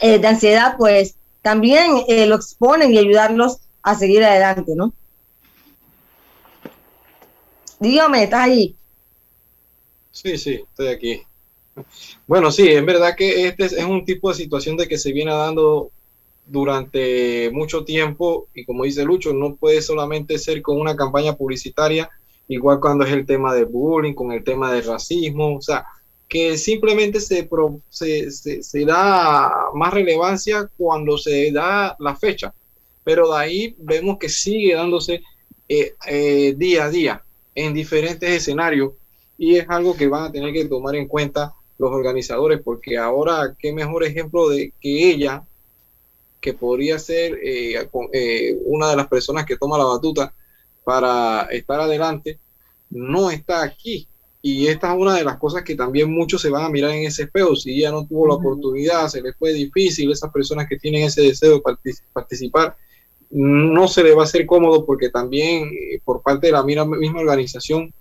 [0.00, 4.92] eh, de ansiedad, pues también eh, lo exponen y ayudarlos a seguir adelante, ¿no?
[7.80, 8.76] Dígame, ¿estás ahí?
[10.22, 11.22] Sí, sí, estoy aquí.
[12.26, 15.30] Bueno, sí, es verdad que este es un tipo de situación de que se viene
[15.30, 15.92] dando
[16.44, 22.10] durante mucho tiempo y como dice Lucho, no puede solamente ser con una campaña publicitaria,
[22.48, 25.86] igual cuando es el tema de bullying, con el tema del racismo, o sea,
[26.28, 27.48] que simplemente se,
[27.88, 32.52] se, se, da más relevancia cuando se da la fecha,
[33.04, 35.22] pero de ahí vemos que sigue dándose
[35.68, 37.22] eh, eh, día a día
[37.54, 38.94] en diferentes escenarios
[39.38, 43.54] y es algo que van a tener que tomar en cuenta los organizadores, porque ahora
[43.58, 45.44] qué mejor ejemplo de que ella,
[46.40, 47.88] que podría ser eh,
[48.64, 50.34] una de las personas que toma la batuta,
[50.88, 52.38] para estar adelante,
[52.88, 54.08] no está aquí.
[54.40, 57.04] Y esta es una de las cosas que también muchos se van a mirar en
[57.06, 57.54] ese espejo.
[57.54, 61.20] Si ella no tuvo la oportunidad, se le fue difícil, esas personas que tienen ese
[61.20, 61.76] deseo de
[62.10, 62.74] participar,
[63.28, 67.20] no se le va a hacer cómodo porque también eh, por parte de la misma
[67.20, 67.92] organización,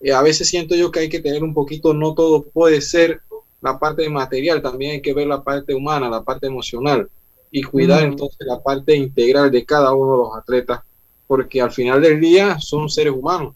[0.00, 3.20] eh, a veces siento yo que hay que tener un poquito, no todo puede ser
[3.60, 7.08] la parte material, también hay que ver la parte humana, la parte emocional
[7.50, 10.80] y cuidar entonces la parte integral de cada uno de los atletas
[11.26, 13.54] porque al final del día son seres humanos.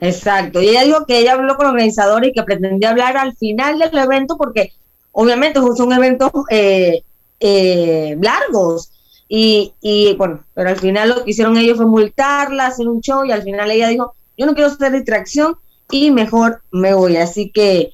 [0.00, 0.60] Exacto.
[0.60, 3.78] Y ella dijo que ella habló con los organizadores y que pretendía hablar al final
[3.78, 4.72] del evento porque
[5.12, 7.02] obviamente son eventos eh,
[7.40, 8.90] eh, largos.
[9.28, 13.24] Y, y, bueno, pero al final lo que hicieron ellos fue multarla, hacer un show
[13.24, 15.58] y al final ella dijo, yo no quiero hacer distracción
[15.90, 17.16] y mejor me voy.
[17.16, 17.92] Así que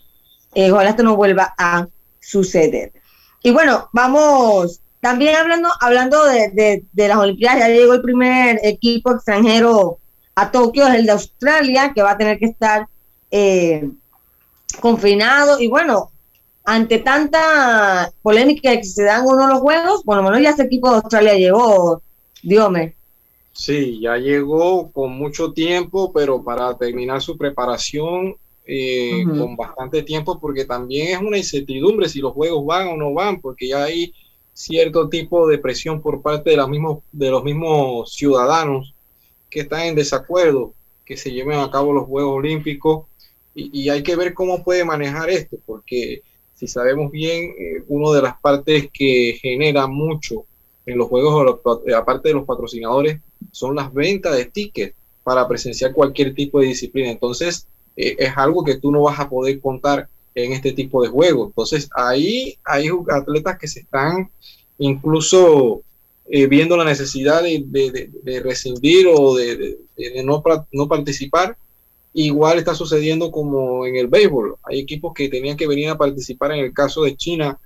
[0.54, 1.88] eh, ojalá esto no vuelva a
[2.20, 2.92] suceder.
[3.42, 9.98] Y bueno, vamos también hablando, hablando de, las Olimpiadas, ya llegó el primer equipo extranjero
[10.34, 12.86] a Tokio, es el de Australia, que va a tener que estar
[13.30, 13.90] eh,
[14.80, 15.60] confinado.
[15.60, 16.10] Y bueno,
[16.64, 20.62] ante tanta polémica que se dan uno de los juegos, por lo menos ya ese
[20.62, 22.02] equipo de Australia llegó,
[22.42, 22.96] Diome.
[23.54, 28.36] Sí, ya llegó con mucho tiempo, pero para terminar su preparación
[28.66, 33.14] eh, con bastante tiempo, porque también es una incertidumbre si los juegos van o no
[33.14, 34.12] van, porque ya hay
[34.52, 38.92] cierto tipo de presión por parte de, los mismos, de los mismos ciudadanos
[39.48, 40.74] que están en desacuerdo
[41.04, 43.06] que se lleven a cabo los Juegos Olímpicos
[43.54, 46.22] y, hay que ver cómo puede manejar esto, porque
[46.54, 50.44] si sabemos bien, eh, una de las partes que genera mucho
[50.86, 51.60] en los Juegos,
[51.96, 53.20] aparte de los patrocinadores,
[53.52, 57.10] son las ventas de tickets para presenciar cualquier tipo de disciplina.
[57.10, 57.66] Entonces,
[57.96, 61.48] eh, es algo que tú no vas a poder contar en este tipo de juegos.
[61.48, 64.30] Entonces, ahí hay atletas que se están
[64.78, 65.82] incluso
[66.26, 69.78] eh, viendo la necesidad de, rescindir o de,
[70.24, 70.42] no,
[70.72, 71.56] no participar.
[72.12, 74.56] Igual está sucediendo como en el béisbol.
[74.62, 77.58] Hay equipos que tenían que venir a participar en el caso de China,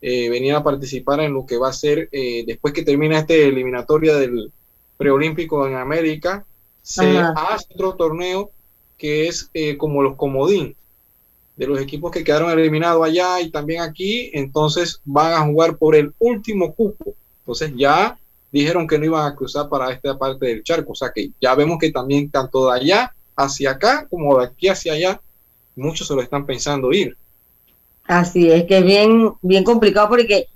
[0.00, 3.48] eh, venían a participar en lo que va a ser eh, después que termina este
[3.48, 4.52] eliminatoria del
[4.96, 6.44] preolímpico en América,
[6.82, 8.50] se hace otro torneo
[8.98, 10.76] que es como los comodín
[11.56, 15.94] de los equipos que quedaron eliminados allá y también aquí, entonces van a jugar por
[15.94, 17.14] el último cupo.
[17.40, 18.18] Entonces ya
[18.50, 21.54] dijeron que no iban a cruzar para esta parte del charco, o sea que ya
[21.54, 25.20] vemos que también tanto de allá hacia acá como de aquí hacia allá,
[25.76, 27.16] muchos se lo están pensando ir.
[28.06, 30.46] Así es que es bien, bien complicado porque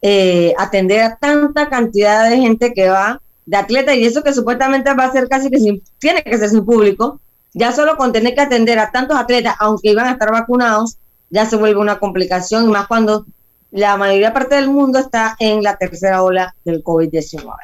[0.00, 4.92] eh, atender a tanta cantidad de gente que va, de atletas, y eso que supuestamente
[4.94, 7.20] va a ser casi que sin, tiene que ser sin público,
[7.52, 10.98] ya solo con tener que atender a tantos atletas, aunque iban a estar vacunados,
[11.30, 13.26] ya se vuelve una complicación, y más cuando
[13.70, 17.54] la mayoría parte del mundo está en la tercera ola del COVID-19.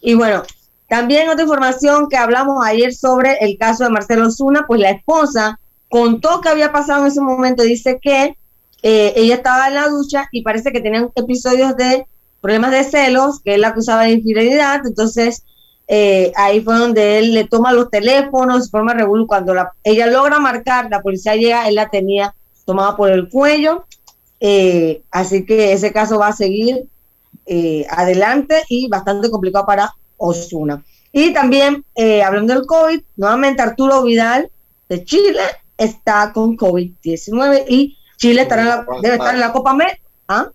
[0.00, 0.42] Y bueno,
[0.88, 5.60] también otra información que hablamos ayer sobre el caso de Marcelo Zuna, pues la esposa
[5.88, 8.36] contó que había pasado en ese momento, dice que
[8.82, 12.06] eh, ella estaba en la ducha y parece que tenían episodios de
[12.40, 15.44] problemas de celos, que él la acusaba de infidelidad, entonces
[15.88, 20.88] eh, ahí fue donde él le toma los teléfonos, forma regular, cuando ella logra marcar,
[20.90, 22.34] la policía llega, él la tenía
[22.64, 23.84] tomada por el cuello,
[24.38, 26.86] eh, así que ese caso va a seguir
[27.90, 30.84] adelante y bastante complicado para Osuna.
[31.10, 31.84] Y también,
[32.24, 34.48] hablando del COVID, nuevamente Arturo Vidal
[34.88, 35.42] de Chile
[35.76, 40.00] está con COVID-19 y Chile estará debe estar en la Copa América.
[40.28, 40.50] ¿Ah?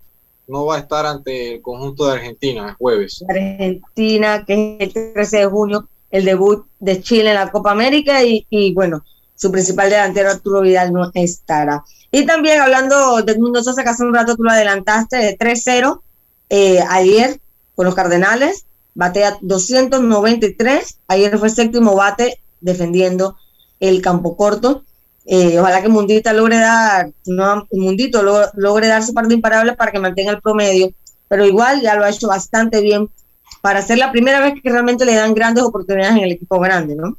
[0.48, 3.24] No va a estar ante el conjunto de Argentina el jueves.
[3.28, 8.22] Argentina, que es el 13 de junio, el debut de Chile en la Copa América
[8.22, 11.84] y, bueno, su principal delantero Arturo Vidal no estará.
[12.10, 16.00] Y también hablando de Mundo Sosa, que hace un rato tú lo adelantaste, de 3-0
[16.48, 17.40] eh, ayer
[17.74, 23.36] con los Cardenales, batea 293, ayer fue séptimo bate defendiendo
[23.80, 24.84] el campo corto.
[25.28, 29.98] Eh, ojalá que Mundita logre dar, no, Mundito logre dar su parte imparable para que
[29.98, 30.92] mantenga el promedio,
[31.28, 33.10] pero igual ya lo ha hecho bastante bien
[33.60, 36.94] para ser la primera vez que realmente le dan grandes oportunidades en el equipo grande,
[36.94, 37.18] ¿no?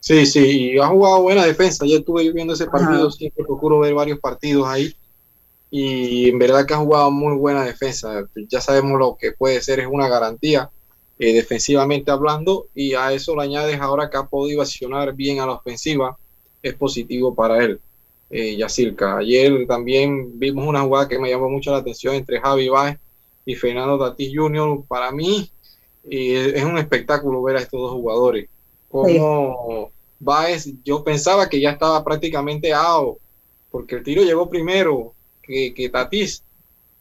[0.00, 1.84] Sí, sí, y ha jugado buena defensa.
[1.86, 4.96] Yo estuve viendo ese partido, siempre procuro ver varios partidos ahí.
[5.70, 8.24] Y en verdad que ha jugado muy buena defensa.
[8.48, 10.70] Ya sabemos lo que puede ser, es una garantía
[11.18, 12.66] eh, defensivamente hablando.
[12.74, 16.18] Y a eso le añades ahora que ha podido accionar bien a la ofensiva
[16.62, 17.80] es positivo para él,
[18.30, 19.18] eh, Yacirca.
[19.18, 22.98] Ayer también vimos una jugada que me llamó mucho la atención entre Javi Báez
[23.44, 24.84] y Fernando Tatis Jr.
[24.86, 25.50] Para mí
[26.08, 28.48] eh, es un espectáculo ver a estos dos jugadores.
[28.88, 29.90] Como
[30.20, 33.18] Báez, yo pensaba que ya estaba prácticamente out,
[33.70, 36.44] porque el tiro llegó primero que, que Tatis.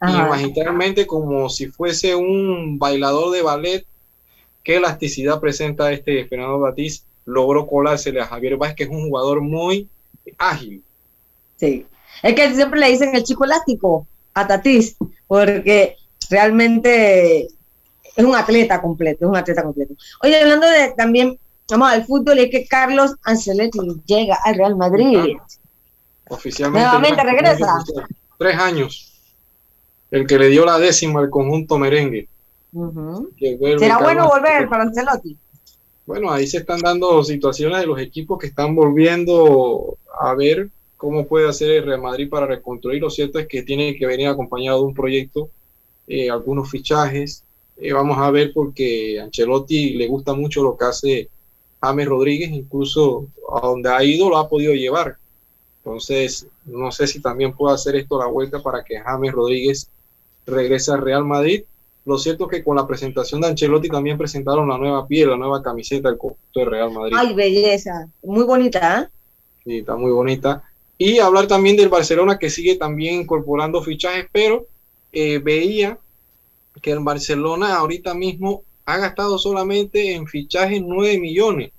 [0.01, 3.85] Y magistralmente, como si fuese un bailador de ballet,
[4.63, 9.41] qué elasticidad presenta este Fernando Tatis logró colársele a Javier Vázquez, que es un jugador
[9.41, 9.87] muy
[10.37, 10.83] ágil.
[11.57, 11.85] Sí,
[12.23, 14.95] es que siempre le dicen el chico elástico a Tatis,
[15.27, 15.97] porque
[16.29, 17.47] realmente
[18.15, 19.93] es un atleta completo, es un atleta completo.
[20.23, 21.37] Oye, hablando de también,
[21.69, 25.37] vamos al fútbol, es que Carlos Ancelotti llega al Real Madrid.
[26.27, 26.85] Oficialmente.
[26.85, 27.67] Nuevamente regresa.
[28.37, 29.07] Tres años.
[30.09, 32.27] El que le dio la décima al conjunto merengue.
[33.79, 35.37] ¿Será bueno volver para Ancelotti?
[36.05, 41.25] Bueno, ahí se están dando situaciones de los equipos que están volviendo a ver cómo
[41.25, 43.01] puede hacer el Real Madrid para reconstruir.
[43.01, 45.49] Lo cierto es que tiene que venir acompañado de un proyecto,
[46.07, 47.43] eh, algunos fichajes.
[47.77, 51.29] Eh, vamos a ver porque a Ancelotti le gusta mucho lo que hace
[51.81, 55.17] James Rodríguez, incluso a donde ha ido lo ha podido llevar.
[55.83, 59.89] Entonces, no sé si también puede hacer esto la vuelta para que James Rodríguez
[60.45, 61.63] regrese al Real Madrid
[62.05, 65.37] lo cierto es que con la presentación de Ancelotti también presentaron la nueva piel, la
[65.37, 67.15] nueva camiseta del conjunto de Real Madrid.
[67.17, 69.07] Ay, belleza, muy bonita, ¿eh?
[69.63, 70.63] Sí, está muy bonita.
[70.97, 74.65] Y hablar también del Barcelona que sigue también incorporando fichajes, pero
[75.11, 75.99] eh, veía
[76.81, 81.71] que el Barcelona ahorita mismo ha gastado solamente en fichajes 9 millones.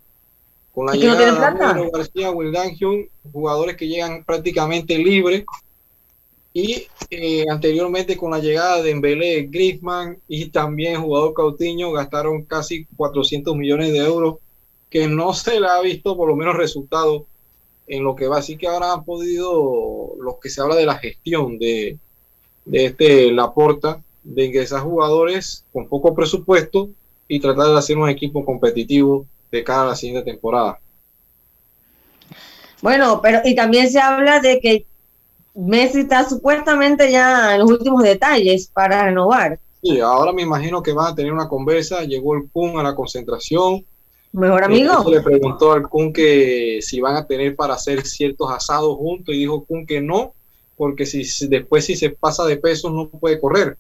[0.73, 2.33] Con la llegada de García,
[3.33, 5.45] jugadores que llegan prácticamente libres
[6.53, 12.85] y eh, anteriormente con la llegada de Embele, Griezmann y también jugador Cautiño gastaron casi
[12.97, 14.37] 400 millones de euros
[14.91, 17.27] que no se le ha visto por lo menos resultado
[17.87, 18.39] en lo que va.
[18.39, 21.99] Así que ahora han podido, lo que se habla de la gestión de,
[22.65, 26.91] de este Laporta, de ingresar jugadores con poco presupuesto
[27.29, 30.79] y tratar de hacer un equipo competitivo de cara a la siguiente temporada.
[32.81, 34.87] Bueno, pero y también se habla de que
[35.55, 39.59] Messi está supuestamente ya en los últimos detalles para renovar.
[39.83, 42.05] Sí, ahora me imagino que van a tener una conversa.
[42.05, 43.85] Llegó el Kun a la concentración.
[44.33, 45.05] Mejor amigo.
[45.11, 49.39] le preguntó al Kun que si van a tener para hacer ciertos asados juntos y
[49.39, 50.33] dijo Kun que no,
[50.77, 53.77] porque si después si se pasa de peso no puede correr.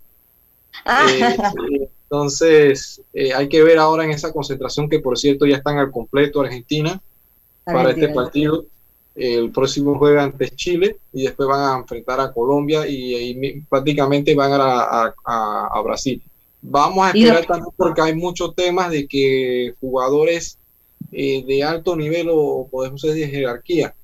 [0.84, 1.06] Ah.
[1.10, 5.78] Eh, entonces eh, hay que ver ahora en esa concentración que por cierto ya están
[5.78, 7.00] al completo Argentina.
[7.64, 8.66] para este partido
[9.14, 14.52] el próximo juega ante Chile y después van a enfrentar a Colombia y, prácticamente van
[14.54, 16.22] a, a, Brasil.
[16.62, 20.58] Vamos a esperar también porque hay muchos temas de que jugadores
[21.10, 23.94] eh, de alto nivel o podemos decir de jerarquía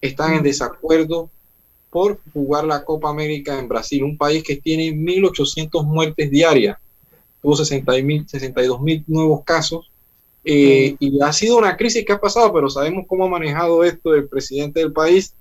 [0.00, 1.30] están en desacuerdo
[1.90, 6.76] por jugar la Copa América en Brasil, un país que tiene 1.800 muertes diarias,
[7.40, 9.90] tuvo 62 mil nuevos casos
[10.44, 14.14] eh, y ha sido una crisis que ha pasado, pero sabemos cómo ha manejado esto
[14.14, 15.34] el presidente del país.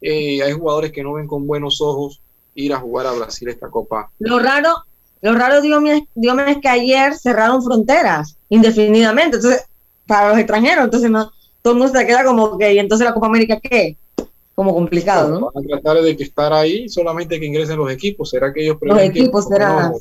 [0.00, 2.20] Eh, hay jugadores que no ven con buenos ojos
[2.54, 4.10] ir a jugar a Brasil esta copa.
[4.18, 4.74] Lo raro,
[5.22, 9.64] lo raro, Dios mío, es que ayer cerraron fronteras indefinidamente, entonces,
[10.06, 11.30] para los extranjeros, entonces no,
[11.62, 13.96] todo el mundo se queda como que, ¿y entonces la Copa América qué?
[14.56, 15.50] Como complicado, ¿no?
[15.54, 18.76] Van a tratar de que estar ahí, solamente que ingresen los equipos, será que ellos
[18.80, 19.92] Los equipos serán,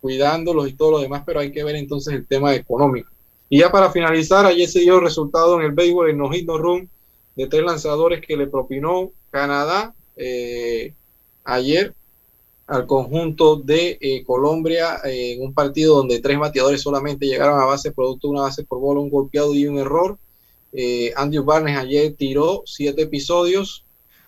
[0.00, 3.10] cuidándolos y todo lo demás, pero hay que ver entonces el tema económico.
[3.50, 6.46] Y ya para finalizar, ayer se dio el resultado en el béisbol en No Hit
[6.46, 6.88] No Run
[7.34, 10.92] de tres lanzadores que le propinó Canadá eh,
[11.44, 11.94] ayer
[12.66, 17.64] al conjunto de eh, Colombia eh, en un partido donde tres bateadores solamente llegaron a
[17.64, 20.18] base producto de una base por bola, un golpeado y un error.
[21.16, 23.86] Andrew Barnes ayer tiró siete episodios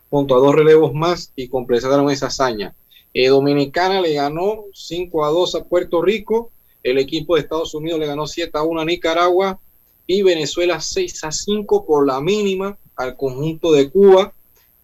[0.09, 2.75] junto a dos relevos más y completaron esa hazaña.
[3.13, 6.51] Dominicana le ganó 5 a 2 a Puerto Rico
[6.83, 9.61] el equipo de Estados Unidos le ganó 7 a 1 a Nicaragua
[10.07, 14.33] y Venezuela 6 a 5 por la mínima al conjunto de Cuba.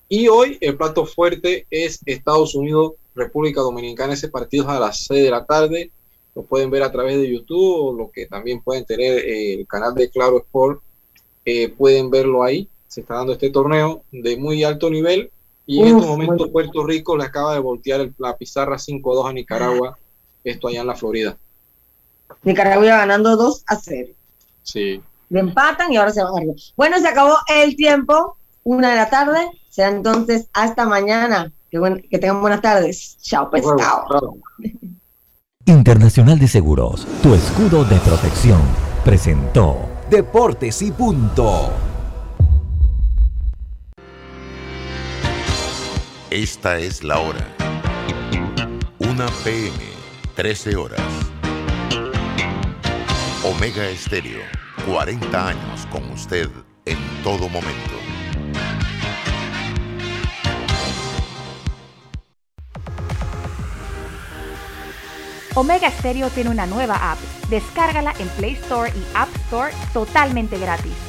[0.08, 4.14] Y hoy el plato fuerte es Estados Unidos, República Dominicana.
[4.14, 5.90] Ese partido es a las 6 de la tarde.
[6.34, 9.66] Lo pueden ver a través de YouTube o lo que también pueden tener eh, el
[9.66, 10.80] canal de Claro Sport.
[11.44, 12.68] Eh, pueden verlo ahí.
[12.86, 15.30] Se está dando este torneo de muy alto nivel.
[15.66, 19.98] Y en estos momentos Puerto Rico le acaba de voltear la pizarra 5-2 a Nicaragua.
[20.44, 21.36] Esto allá en la Florida.
[22.42, 24.08] Nicaragua ganando 2 a 0.
[24.62, 25.02] Sí.
[25.28, 29.10] Le empatan y ahora se van a Bueno, se acabó el tiempo, una de la
[29.10, 29.48] tarde.
[29.68, 31.52] Será entonces hasta mañana.
[31.70, 33.18] Que, que tengan buenas tardes.
[33.20, 34.36] Chao, pescado.
[35.66, 38.60] Internacional de Seguros, tu escudo de protección,
[39.04, 39.76] presentó
[40.08, 41.72] Deportes y Punto.
[46.30, 47.48] Esta es la hora.
[49.00, 49.76] 1 PM,
[50.36, 51.25] 13 horas.
[53.48, 54.42] Omega Estéreo,
[54.86, 56.50] 40 años con usted
[56.84, 57.92] en todo momento.
[65.54, 67.18] Omega Stereo tiene una nueva app.
[67.48, 71.06] Descárgala en Play Store y App Store totalmente gratis.